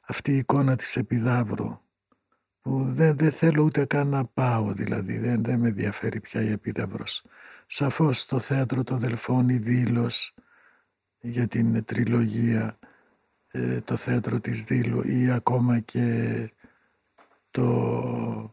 αυτή 0.01 0.31
η 0.31 0.37
εικόνα 0.37 0.75
της 0.75 0.95
Επιδαύρου 0.95 1.87
που 2.69 2.83
δεν, 2.83 3.17
δεν 3.17 3.31
θέλω 3.31 3.63
ούτε 3.63 3.85
καν 3.85 4.07
να 4.07 4.25
πάω 4.25 4.73
δηλαδή, 4.73 5.17
δεν, 5.17 5.43
δεν 5.43 5.59
με 5.59 5.67
ενδιαφέρει 5.67 6.19
πια 6.19 6.41
η 6.41 6.51
Επίδαυρος. 6.51 7.25
Σαφώς 7.65 8.25
το 8.25 8.39
θέατρο 8.39 8.83
των 8.83 8.99
Δελφών 8.99 9.49
η 9.49 9.57
Δήλος 9.57 10.35
για 11.19 11.47
την 11.47 11.85
τριλογία 11.85 12.79
ε, 13.47 13.81
το 13.81 13.95
θέατρο 13.95 14.39
της 14.39 14.63
Δήλου 14.63 15.01
ή 15.07 15.31
ακόμα 15.31 15.79
και 15.79 16.53
το, 17.51 18.49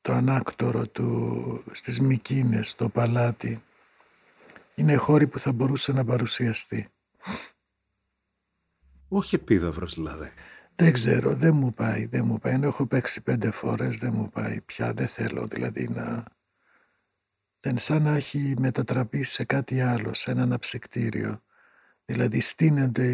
το 0.00 0.12
ανάκτορο 0.12 0.88
του 0.88 1.64
στις 1.72 2.00
Μικίνες, 2.00 2.74
το 2.74 2.88
παλάτι 2.88 3.62
είναι 4.74 4.96
χώροι 4.96 5.26
που 5.26 5.38
θα 5.38 5.52
μπορούσε 5.52 5.92
να 5.92 6.04
παρουσιαστεί. 6.04 6.88
Όχι 9.08 9.34
επίδαυρος 9.34 9.94
δηλαδή. 9.94 10.30
Δεν 10.80 10.92
ξέρω, 10.92 11.34
δεν 11.34 11.54
μου 11.54 11.70
πάει, 11.70 12.06
δεν 12.06 12.24
μου 12.24 12.38
πάει. 12.38 12.52
Ενώ 12.54 12.66
έχω 12.66 12.86
παίξει 12.86 13.20
πέντε 13.20 13.50
φορές, 13.50 13.98
δεν 13.98 14.12
μου 14.14 14.28
πάει 14.28 14.60
πια. 14.60 14.92
Δεν 14.92 15.06
θέλω 15.06 15.46
δηλαδή 15.46 15.88
να... 15.88 16.24
Δεν 17.60 17.78
σαν 17.78 18.02
να 18.02 18.16
έχει 18.16 18.54
μετατραπεί 18.58 19.22
σε 19.22 19.44
κάτι 19.44 19.80
άλλο, 19.80 20.14
σε 20.14 20.30
ένα 20.30 20.42
αναψυκτήριο. 20.42 21.42
Δηλαδή 22.04 22.40
στείνεται, 22.40 23.06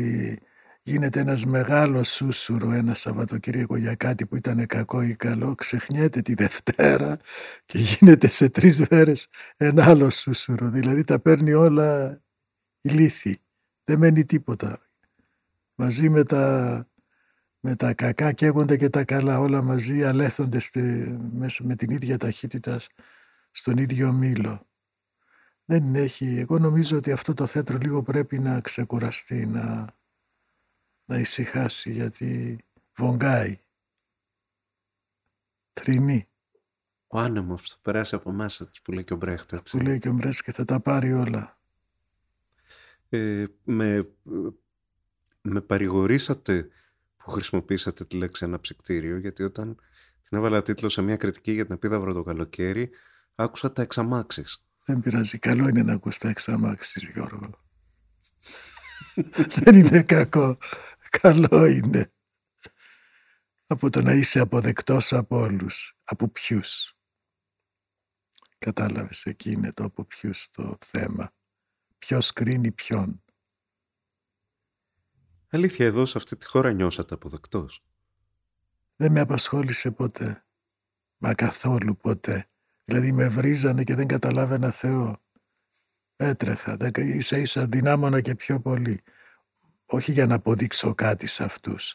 γίνεται 0.82 1.20
ένας 1.20 1.44
μεγάλος 1.44 2.08
σούσουρο 2.08 2.72
ένα 2.72 2.94
Σαββατοκύριακο 2.94 3.76
για 3.76 3.94
κάτι 3.94 4.26
που 4.26 4.36
ήταν 4.36 4.66
κακό 4.66 5.02
ή 5.02 5.16
καλό, 5.16 5.54
ξεχνιέται 5.54 6.22
τη 6.22 6.34
Δευτέρα 6.34 7.18
και 7.64 7.78
γίνεται 7.78 8.28
σε 8.28 8.48
τρεις 8.48 8.82
μέρες 8.90 9.28
ένα 9.56 9.84
άλλο 9.84 10.10
σούσουρο. 10.10 10.70
Δηλαδή 10.70 11.04
τα 11.04 11.20
παίρνει 11.20 11.52
όλα 11.52 12.20
ηλίθι. 12.80 13.38
Δεν 13.84 13.98
μένει 13.98 14.24
τίποτα. 14.24 14.80
Μαζί 15.74 16.08
με 16.08 16.24
τα, 16.24 16.86
με 17.60 17.76
τα 17.76 17.94
κακά 17.94 18.32
καίγονται 18.32 18.76
και 18.76 18.88
τα 18.88 19.04
καλά 19.04 19.38
όλα 19.40 19.62
μαζί 19.62 20.04
αλέθονται 20.04 20.58
στη, 20.58 20.80
μέσα 21.32 21.64
με 21.64 21.74
την 21.74 21.90
ίδια 21.90 22.18
ταχύτητα 22.18 22.80
στον 23.50 23.76
ίδιο 23.76 24.12
μήλο. 24.12 24.66
Δεν 25.64 25.94
έχει, 25.94 26.38
εγώ 26.38 26.58
νομίζω 26.58 26.96
ότι 26.96 27.12
αυτό 27.12 27.34
το 27.34 27.46
θέατρο 27.46 27.78
λίγο 27.78 28.02
πρέπει 28.02 28.38
να 28.38 28.60
ξεκουραστεί, 28.60 29.46
να, 29.46 29.94
να 31.04 31.18
ησυχάσει 31.18 31.90
γιατί 31.92 32.58
βογγάει, 32.96 33.60
τρινεί. 35.72 36.28
Ο 37.06 37.18
άνεμος 37.18 37.70
θα 37.70 37.76
περάσει 37.82 38.14
από 38.14 38.30
μέσα 38.30 38.68
της 38.68 38.82
που 38.82 38.92
λέει 38.92 39.04
και 39.04 39.12
ο 39.12 39.16
Μπρέχτ. 39.16 39.52
Έτσι. 39.52 39.78
Που 39.78 39.84
λέει 39.84 39.98
και 39.98 40.08
ο 40.08 40.12
Μπρέχτ 40.12 40.42
και 40.42 40.52
θα 40.52 40.64
τα 40.64 40.80
πάρει 40.80 41.12
όλα. 41.12 41.58
Ε, 43.08 43.44
με, 43.64 44.08
με 45.40 45.60
παρηγορήσατε 45.60 46.68
που 47.26 47.32
χρησιμοποίησατε 47.32 48.04
τη 48.04 48.16
λέξη 48.16 48.44
αναψυκτήριο 48.44 49.18
γιατί 49.18 49.42
όταν 49.42 49.74
την 50.28 50.38
έβαλα 50.38 50.62
τίτλο 50.62 50.88
σε 50.88 51.02
μια 51.02 51.16
κριτική 51.16 51.52
για 51.52 51.64
την 51.64 51.74
επίδαυρο 51.74 52.12
το 52.12 52.22
καλοκαίρι 52.22 52.90
άκουσα 53.34 53.72
τα 53.72 53.82
εξαμάξεις. 53.82 54.66
Δεν 54.84 55.00
πειράζει. 55.00 55.38
Καλό 55.38 55.68
είναι 55.68 55.82
να 55.82 55.92
ακούς 55.92 56.18
τα 56.18 56.28
εξαμάξεις, 56.28 57.08
Γιώργο. 57.08 57.50
Δεν 59.62 59.74
είναι 59.74 60.02
κακό. 60.02 60.58
Καλό 61.20 61.66
είναι. 61.66 62.12
Από 63.66 63.90
το 63.90 64.02
να 64.02 64.12
είσαι 64.12 64.40
αποδεκτός 64.40 65.12
από 65.12 65.38
όλους. 65.38 65.98
Από 66.04 66.28
ποιους. 66.28 66.94
Κατάλαβες, 68.58 69.24
εκεί 69.24 69.50
είναι 69.50 69.72
το 69.72 69.84
από 69.84 70.04
ποιους 70.04 70.50
το 70.50 70.78
θέμα. 70.84 71.32
Ποιος 71.98 72.32
κρίνει 72.32 72.72
ποιον. 72.72 73.22
Αλήθεια, 75.50 75.86
εδώ 75.86 76.06
σε 76.06 76.18
αυτή 76.18 76.36
τη 76.36 76.46
χώρα 76.46 76.72
νιώσατε 76.72 77.14
αποδεκτός. 77.14 77.84
Δεν 78.96 79.12
με 79.12 79.20
απασχόλησε 79.20 79.90
ποτέ. 79.90 80.44
Μα 81.16 81.34
καθόλου 81.34 81.96
ποτέ. 81.96 82.48
Δηλαδή 82.84 83.12
με 83.12 83.28
βρίζανε 83.28 83.84
και 83.84 83.94
δεν 83.94 84.06
καταλάβαινα 84.06 84.70
Θεό. 84.70 85.22
Έτρεχα, 86.16 86.76
ίσα 86.96 87.38
ίσα 87.38 87.66
δυνάμωνα 87.66 88.20
και 88.20 88.34
πιο 88.34 88.60
πολύ. 88.60 89.00
Όχι 89.86 90.12
για 90.12 90.26
να 90.26 90.34
αποδείξω 90.34 90.94
κάτι 90.94 91.26
σε 91.26 91.44
αυτούς. 91.44 91.94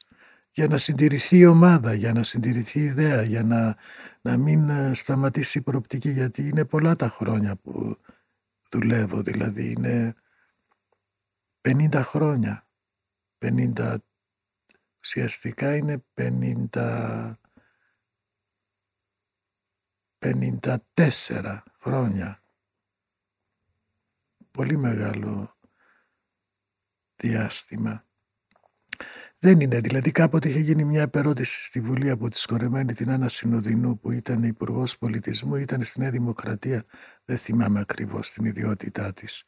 Για 0.52 0.68
να 0.68 0.78
συντηρηθεί 0.78 1.38
η 1.38 1.46
ομάδα, 1.46 1.94
για 1.94 2.14
να 2.14 2.24
συντηρηθεί 2.24 2.80
η 2.80 2.84
ιδέα, 2.84 3.22
για 3.22 3.44
να, 3.44 3.78
να 4.22 4.38
μην 4.38 4.70
ε, 4.70 4.94
σταματήσει 4.94 5.58
η 5.58 5.62
προοπτική. 5.62 6.10
Γιατί 6.10 6.48
είναι 6.48 6.66
πολλά 6.66 6.96
τα 6.96 7.10
χρόνια 7.10 7.56
που 7.56 7.98
δουλεύω, 8.70 9.22
δηλαδή 9.22 9.72
είναι 9.72 10.16
50 11.62 12.02
χρόνια. 12.04 12.66
50, 13.46 13.96
ουσιαστικά 15.00 15.76
είναι 15.76 16.04
50, 16.14 17.34
54 20.20 21.58
χρόνια. 21.80 22.44
Πολύ 24.52 24.78
μεγάλο 24.78 25.58
διάστημα. 27.16 28.06
Δεν 29.40 29.60
είναι, 29.60 29.80
δηλαδή 29.80 30.12
κάποτε 30.12 30.50
είχε 30.50 30.60
γίνει 30.60 30.84
μια 30.84 31.02
επερώτηση 31.02 31.64
στη 31.64 31.82
Βουλή 31.82 32.10
από 32.10 32.30
τη 32.30 32.38
σκορεμένη 32.38 32.94
την 32.94 33.12
Άννα 33.12 33.30
Συνοδεινού 33.30 34.00
που 34.00 34.12
ήταν 34.12 34.44
υπουργός 34.44 34.98
πολιτισμού, 34.98 35.56
ήταν 35.56 35.84
στη 35.84 36.00
Νέα 36.00 36.12
Δημοκρατία, 36.12 36.86
δεν 37.26 37.38
θυμάμαι 37.38 37.80
ακριβώς 37.80 38.32
την 38.32 38.46
ιδιότητά 38.46 39.14
της. 39.14 39.46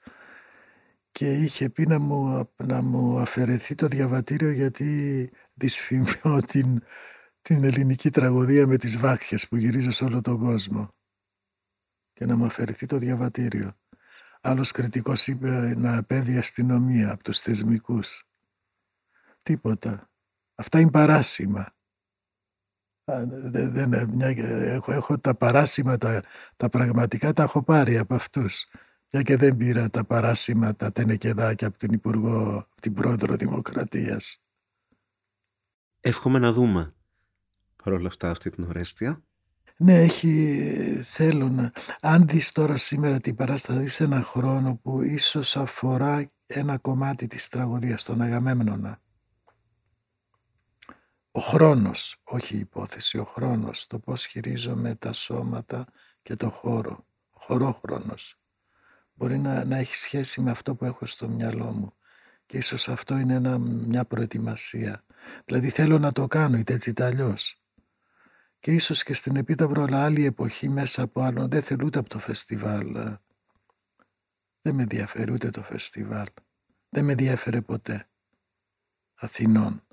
Και 1.14 1.34
είχε 1.34 1.70
πει 1.70 1.86
να 1.88 2.00
μου, 2.00 2.50
να 2.56 2.82
μου 2.82 3.20
αφαιρεθεί 3.20 3.76
το 3.76 3.88
διαβατήριο 3.88 4.52
γιατί 4.52 5.30
δυσφημιώ 5.54 6.42
την, 6.52 6.84
την 7.42 7.64
ελληνική 7.64 8.10
τραγωδία 8.10 8.68
με 8.68 8.78
τις 8.78 8.98
βάχιες 8.98 9.48
που 9.48 9.56
γυρίζω 9.56 9.92
σε 9.92 10.04
όλο 10.04 10.22
τον 10.22 10.40
κόσμο. 10.40 10.94
Και 12.14 12.26
να 12.26 12.36
μου 12.36 12.46
αφαιρεθεί 12.46 12.86
το 12.86 12.98
διαβατήριο. 12.98 13.78
Άλλος 14.42 14.72
κριτικός 14.72 15.28
είπε 15.28 15.76
να 15.76 15.98
απέβει 15.98 16.38
αστυνομία 16.38 17.12
από 17.12 17.24
τους 17.24 17.40
θεσμικούς. 17.40 18.26
Τίποτα. 19.44 20.10
Αυτά 20.56 20.80
είναι 20.80 20.92
παράσημα. 20.92 21.76
Δεν, 23.06 23.74
δεν, 23.74 24.10
μια, 24.10 24.28
έχω, 24.28 24.92
έχω 24.92 25.20
τα 25.20 25.36
παράσημα, 25.36 25.98
τα, 25.98 26.24
τα 26.56 26.70
πραγματικά 26.70 27.34
τα 27.34 27.44
έχω 27.44 27.64
πάρει 27.64 27.98
από 27.98 28.16
αυτούς. 28.16 28.68
Για 29.14 29.22
και 29.22 29.38
δεν 29.38 29.58
πήρα 29.58 29.90
τα 29.90 30.04
παράσημα, 30.06 30.76
τα 30.76 30.92
τενεκεδάκια 30.92 31.68
από 31.68 31.78
την 31.78 31.94
Υπουργό, 31.94 32.68
την 32.82 32.94
Πρόεδρο 32.94 33.36
Δημοκρατίας. 33.36 34.42
Εύχομαι 36.00 36.40
να 36.40 36.52
δούμε 36.52 36.94
παρόλα 37.84 38.08
αυτά 38.08 38.30
αυτή 38.30 38.50
την 38.50 38.64
ορέστια. 38.64 39.24
Ναι, 39.78 40.02
έχει, 40.02 41.02
θέλω 41.04 41.50
να... 41.50 41.72
Αν 42.02 42.28
δεις 42.28 42.52
τώρα 42.52 42.78
σήμερα 42.78 43.20
την 43.20 43.36
παράσταση, 43.36 43.80
δεις 43.80 44.00
ένα 44.00 44.22
χρόνο 44.22 44.76
που 44.76 45.02
ίσως 45.02 45.58
αφορά 45.58 46.32
ένα 46.46 46.78
κομμάτι 46.78 47.28
της 47.28 47.50
τραγωδίας, 47.50 48.04
τον 48.04 48.22
Αγαμέμνονα. 48.22 49.02
Ο 51.32 51.40
χρόνος, 51.40 52.22
όχι 52.24 52.56
η 52.56 52.60
υπόθεση, 52.60 53.18
ο 53.18 53.26
χρόνος, 53.26 53.88
το 53.88 54.00
πώς 54.00 54.26
χειρίζομαι 54.26 54.96
τα 54.96 55.14
σώματα 55.14 55.86
και 56.22 56.36
το 56.36 56.50
χώρο, 56.50 57.06
ο 57.30 57.40
χωρόχρονος. 57.40 58.38
Μπορεί 59.14 59.38
να, 59.38 59.66
να 59.66 59.78
έχει 59.78 59.96
σχέση 59.96 60.42
με 60.42 60.52
αυτό 60.52 60.76
που 60.76 60.86
έχω 60.86 61.06
στο 61.06 61.30
μυαλό 61.30 61.72
μου 61.72 61.94
και 62.46 62.58
ίσως 62.58 62.90
αυτό 62.90 63.18
είναι 63.18 63.34
ένα, 63.34 63.58
μια 63.60 64.06
προετοιμασία. 64.06 65.04
Δηλαδή 65.46 65.70
θέλω 65.70 66.00
να 66.00 66.12
το 66.12 66.28
κάνω 66.28 66.58
είτε 66.58 66.74
έτσι 66.74 66.90
είτε 66.90 67.04
αλλιώς. 67.06 67.58
και 68.60 68.74
ίσως 68.74 69.04
και 69.04 69.14
στην 69.14 69.36
Επίταυρο 69.36 69.84
αλλά 69.84 70.04
άλλη 70.04 70.26
εποχή 70.26 70.70
μέσα 70.70 71.02
από 71.02 71.22
άλλον 71.22 71.50
δεν 71.50 71.62
θέλω 71.62 71.86
ούτε 71.86 72.00
από 72.00 72.10
το 72.10 72.20
φεστιβάλ 72.20 72.92
δεν 74.62 74.76
με 74.76 74.82
ενδιαφέρει 74.82 75.32
ούτε 75.32 75.50
το 75.50 75.64
φεστιβάλ 75.64 76.28
δεν 76.90 77.06
με 77.06 77.12
ενδιαφέρε 77.12 77.62
ποτέ 77.62 78.10
Αθηνών 79.16 79.88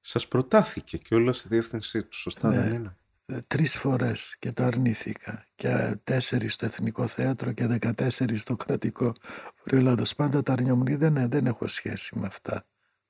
Σας 0.00 0.28
προτάθηκε 0.28 0.98
και 0.98 1.14
όλα 1.14 1.32
στη 1.32 1.48
διεύθυνσή 1.48 2.04
τους 2.04 2.20
σωστά 2.20 2.48
Ναι. 2.48 2.56
δεν 2.56 2.72
είναι; 2.72 2.88
Ε, 2.88 3.01
τρεις 3.46 3.78
φορές 3.78 4.36
και 4.38 4.52
το 4.52 4.64
αρνήθηκα 4.64 5.46
και 5.54 5.96
τέσσερις 6.04 6.54
στο 6.54 6.64
Εθνικό 6.64 7.06
Θέατρο 7.06 7.52
και 7.52 7.66
δεκατέσσερις 7.66 8.40
στο 8.40 8.56
Κρατικό 8.56 9.12
Βορειοελλάδος. 9.58 10.14
Πάντα 10.14 10.42
τα 10.42 10.52
αρνιόμουν, 10.52 10.98
δεν, 10.98 11.30
δεν 11.30 11.46
έχω 11.46 11.66
σχέση 11.66 12.18
με 12.18 12.26
αυτά. 12.26 12.66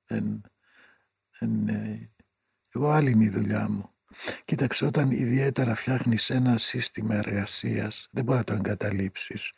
Δεν, 0.07 0.41
δεν, 1.39 1.69
ε, 1.69 2.11
εγώ 2.75 2.91
άλλη 2.91 3.11
είναι 3.11 3.25
η 3.25 3.29
δουλειά 3.29 3.69
μου. 3.69 3.91
Κοίταξε, 4.45 4.85
όταν 4.85 5.11
ιδιαίτερα 5.11 5.75
φτιάχνεις 5.75 6.31
ένα 6.31 6.59
σύστημα 6.59 7.15
εργασίας, 7.15 8.09
δεν 8.13 8.25
μπορεί 8.25 8.39
να 8.39 8.45
το 8.45 8.55
εγκαταλείψεις. 8.55 9.53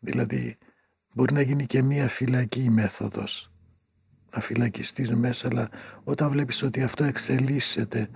Δηλαδή, 0.00 0.58
μπορεί 1.14 1.32
να 1.32 1.40
γίνει 1.40 1.66
και 1.66 1.82
μία 1.82 2.08
φυλακή 2.08 2.62
η 2.62 2.68
μέθοδος. 2.68 3.50
Να 4.36 4.42
φυλακιστείς 4.42 5.14
μέσα, 5.14 5.48
αλλά 5.48 5.68
όταν 6.04 6.30
βλέπεις 6.30 6.62
ότι 6.62 6.82
αυτό 6.82 7.04
εξελίσσεται, 7.04 8.10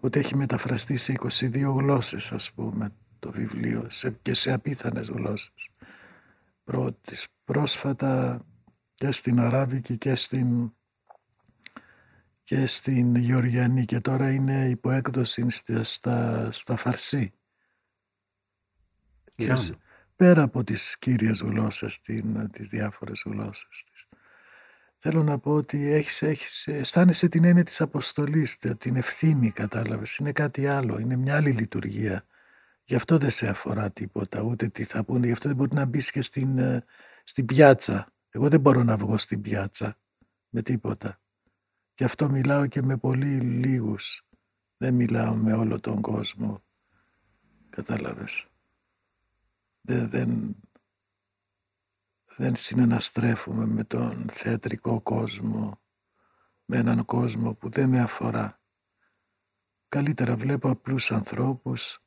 ότι 0.00 0.18
έχει 0.18 0.36
μεταφραστεί 0.36 0.96
σε 0.96 1.12
22 1.12 1.74
γλώσσες, 1.76 2.32
ας 2.32 2.52
πούμε, 2.52 2.92
το 3.18 3.30
βιβλίο, 3.30 3.86
σε, 3.90 4.18
και 4.22 4.34
σε 4.34 4.52
απίθανες 4.52 5.08
γλώσσες. 5.08 5.68
Πρώτης, 6.64 7.26
πρόσφατα 7.44 8.44
και 8.94 9.10
στην 9.10 9.40
Αράβικη 9.40 9.98
και 9.98 10.14
στην, 10.14 10.72
και 12.42 12.66
στην 12.66 13.14
Γεωργιανή 13.14 13.84
και 13.84 14.00
τώρα 14.00 14.32
είναι 14.32 14.68
υποέκδοση 14.68 15.50
στα, 15.50 15.84
στα, 15.84 16.48
στα 16.52 16.76
Φαρσί. 16.76 17.32
Γιάννη. 19.36 19.64
Και 19.64 19.76
πέρα 20.16 20.42
από 20.42 20.64
τις 20.64 20.96
κύριες 20.98 21.40
γλώσσες, 21.40 22.00
την, 22.00 22.50
τις 22.50 22.68
διάφορες 22.68 23.22
γλώσσες 23.26 23.88
της. 23.90 24.06
Θέλω 25.04 25.22
να 25.22 25.38
πω 25.38 25.52
ότι 25.54 25.90
έχεις, 25.90 26.22
έχεις, 26.22 26.66
αισθάνεσαι 26.66 27.28
την 27.28 27.44
έννοια 27.44 27.64
της 27.64 27.80
αποστολής, 27.80 28.58
τε- 28.58 28.78
την 28.78 28.96
ευθύνη 28.96 29.50
κατάλαβες, 29.50 30.16
είναι 30.16 30.32
κάτι 30.32 30.66
άλλο, 30.66 30.98
είναι 30.98 31.16
μια 31.16 31.36
άλλη 31.36 31.50
λειτουργία. 31.50 32.26
Γι' 32.84 32.94
αυτό 32.94 33.18
δεν 33.18 33.30
σε 33.30 33.48
αφορά 33.48 33.90
τίποτα, 33.90 34.42
ούτε 34.42 34.68
τι 34.68 34.84
θα 34.84 35.04
πούνε, 35.04 35.26
γι' 35.26 35.32
αυτό 35.32 35.48
δεν 35.48 35.56
μπορεί 35.56 35.74
να 35.74 35.84
μπεις 35.84 36.10
και 36.10 36.22
στην, 36.22 36.58
ε, 36.58 36.84
στην 37.24 37.46
πιάτσα. 37.46 38.12
Εγώ 38.30 38.48
δεν 38.48 38.60
μπορώ 38.60 38.82
να 38.82 38.96
βγω 38.96 39.18
στην 39.18 39.40
πιάτσα 39.40 39.98
με 40.48 40.62
τίποτα. 40.62 41.20
Γι' 41.94 42.04
αυτό 42.04 42.28
μιλάω 42.28 42.66
και 42.66 42.82
με 42.82 42.96
πολύ 42.96 43.40
λίγους. 43.40 44.26
Δεν 44.76 44.94
μιλάω 44.94 45.34
με 45.34 45.52
όλο 45.52 45.80
τον 45.80 46.00
κόσμο. 46.00 46.62
Κατάλαβες. 47.70 48.46
Δεν, 49.80 50.10
δεν, 50.10 50.56
δεν 52.36 52.56
συναναστρέφουμε 52.56 53.66
με 53.66 53.84
τον 53.84 54.28
θεατρικό 54.30 55.00
κόσμο, 55.00 55.80
με 56.64 56.76
έναν 56.76 57.04
κόσμο 57.04 57.54
που 57.54 57.70
δεν 57.70 57.88
με 57.88 58.00
αφορά. 58.00 58.60
Καλύτερα 59.88 60.36
βλέπω 60.36 60.70
απλούς 60.70 61.12
ανθρώπους, 61.12 61.98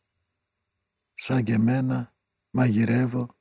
σαν 1.13 1.43
και 1.43 1.53
εμένα, 1.53 2.15
μαγειρεύω, 2.49 3.38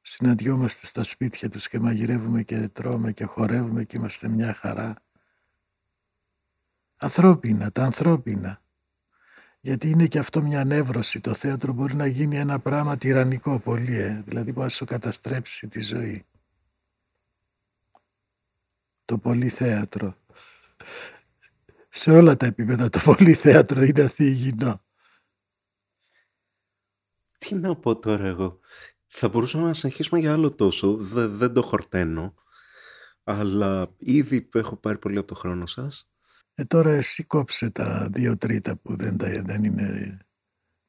συναντιόμαστε 0.00 0.86
στα 0.86 1.04
σπίτια 1.04 1.48
τους 1.48 1.68
και 1.68 1.78
μαγειρεύουμε 1.78 2.42
και 2.42 2.68
τρώμε 2.68 3.12
και 3.12 3.24
χορεύουμε 3.24 3.84
και 3.84 3.96
είμαστε 3.96 4.28
μια 4.28 4.54
χαρά. 4.54 5.02
Ανθρώπινα, 6.96 7.72
τα 7.72 7.84
ανθρώπινα. 7.84 8.62
Γιατί 9.60 9.88
είναι 9.90 10.06
και 10.06 10.18
αυτό 10.18 10.42
μια 10.42 10.64
νεύρωση. 10.64 11.20
Το 11.20 11.34
θέατρο 11.34 11.72
μπορεί 11.72 11.94
να 11.94 12.06
γίνει 12.06 12.36
ένα 12.36 12.58
πράγμα 12.58 12.96
τυραννικό 12.98 13.60
πολύ, 13.60 13.98
ε. 13.98 14.22
δηλαδή 14.26 14.52
μπορεί 14.52 14.62
να 14.64 14.68
σου 14.68 14.84
καταστρέψει 14.84 15.68
τη 15.68 15.80
ζωή. 15.80 16.26
Το 19.04 19.18
πολυθέατρο. 19.18 20.16
Σε 21.88 22.10
όλα 22.10 22.36
τα 22.36 22.46
επίπεδα 22.46 22.90
το 22.90 23.00
πολυθέατρο 23.04 23.82
είναι 23.82 24.02
αθήγυνο. 24.02 24.82
Τι 27.38 27.54
να 27.54 27.76
πω 27.76 27.98
τώρα 27.98 28.24
εγώ. 28.26 28.60
Θα 29.06 29.28
μπορούσαμε 29.28 29.66
να 29.66 29.74
συνεχίσουμε 29.74 30.20
για 30.20 30.32
άλλο 30.32 30.54
τόσο. 30.54 30.96
Δε- 30.96 31.26
δεν 31.26 31.52
το 31.52 31.62
χορταίνω. 31.62 32.34
Αλλά 33.24 33.94
ήδη 33.98 34.48
έχω 34.54 34.76
πάρει 34.76 34.98
πολύ 34.98 35.18
από 35.18 35.28
το 35.28 35.34
χρόνο 35.34 35.66
σας. 35.66 36.10
Ε, 36.60 36.64
τώρα 36.64 36.90
εσύ 36.90 37.24
κόψε 37.24 37.70
τα 37.70 38.08
δύο 38.12 38.36
τρίτα 38.36 38.76
που 38.76 38.96
δεν, 38.96 39.16
τα, 39.16 39.42
δεν 39.42 39.64
είναι 39.64 40.18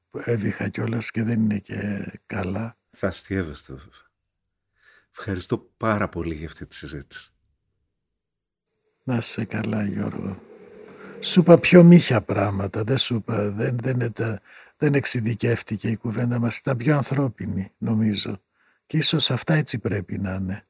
που 0.10 0.22
έβηχα 0.26 0.70
κιόλας 0.70 1.12
και 1.12 1.24
δεν 1.24 1.42
είναι 1.42 1.60
και 1.60 2.12
καλά. 2.26 2.78
Θα 2.92 3.08
αστείευεστε 3.08 3.74
βέβαια. 3.74 4.08
Ευχαριστώ 5.12 5.72
πάρα 5.78 6.10
πολύ 6.10 6.36
για 6.36 6.48
αυτή 6.48 6.66
τη 6.66 6.76
συζήτηση. 6.76 7.34
Να 9.04 9.16
είσαι 9.16 9.46
καλά 9.46 9.84
Γιώργο. 9.84 10.42
Σου 11.20 11.40
είπα 11.40 11.60
πιο 11.60 11.84
μύχια 11.84 12.22
πράγματα, 12.22 12.84
δεν 12.84 12.98
σου 12.98 13.16
είπα, 13.16 13.52
δεν, 13.52 13.78
δεν, 13.78 14.00
ήταν- 14.00 14.40
δεν 14.78 14.94
εξειδικεύτηκε 14.94 15.90
η 15.90 15.98
κουβέντα 15.98 16.40
μας, 16.40 16.58
ήταν 16.58 16.78
πιο 16.78 16.96
ανθρώπινη 16.96 17.72
νομίζω. 17.78 18.42
Και 18.86 18.98
ίσως 18.98 19.32
αυτά 19.32 19.54
έτσι 19.54 19.80
πρέπει 19.80 20.18
να 20.20 20.34
είναι. 20.34 20.68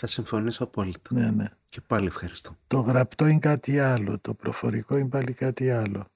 Θα 0.00 0.06
συμφωνήσω 0.06 0.64
απόλυτα. 0.64 1.14
Ναι, 1.14 1.30
ναι. 1.30 1.48
Και 1.64 1.80
πάλι 1.80 2.06
ευχαριστώ. 2.06 2.58
Το 2.66 2.80
γραπτό 2.80 3.26
είναι 3.26 3.38
κάτι 3.38 3.80
άλλο, 3.80 4.18
το 4.18 4.34
προφορικό 4.34 4.96
είναι 4.96 5.08
πάλι 5.08 5.32
κάτι 5.32 5.70
άλλο. 5.70 6.10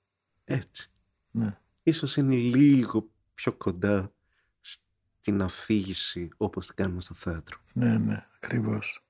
Έτσι. 0.45 0.91
Ναι. 1.31 1.59
Ίσως 1.83 2.17
είναι 2.17 2.35
λίγο 2.35 3.11
πιο 3.35 3.53
κοντά 3.53 4.13
στην 4.61 5.43
αφήγηση 5.43 6.29
όπως 6.37 6.67
την 6.67 6.75
κάνουμε 6.75 7.01
στο 7.01 7.15
θέατρο. 7.15 7.59
Ναι, 7.73 7.99
ναι, 7.99 8.27
ακριβώς. 8.37 9.05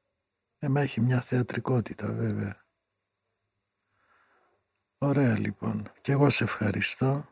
Ε, 0.58 0.68
μα 0.68 0.80
έχει 0.80 1.00
μια 1.00 1.20
θεατρικότητα 1.20 2.12
βέβαια. 2.12 2.64
Ωραία 4.98 5.38
λοιπόν. 5.38 5.92
Και 6.00 6.12
εγώ 6.12 6.30
σε 6.30 6.44
ευχαριστώ. 6.44 7.28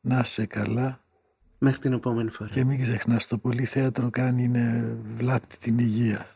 Να 0.00 0.18
είσαι 0.18 0.46
καλά. 0.46 1.04
Μέχρι 1.58 1.80
την 1.80 1.92
επόμενη 1.92 2.30
φορά. 2.30 2.50
Και 2.50 2.64
μην 2.64 2.82
ξεχνάς 2.82 3.26
το 3.26 3.38
πολύ 3.38 3.64
θέατρο 3.64 4.10
κάνει 4.10 4.42
είναι 4.42 4.96
βλάπτει 5.14 5.56
την 5.56 5.78
υγεία. 5.78 6.33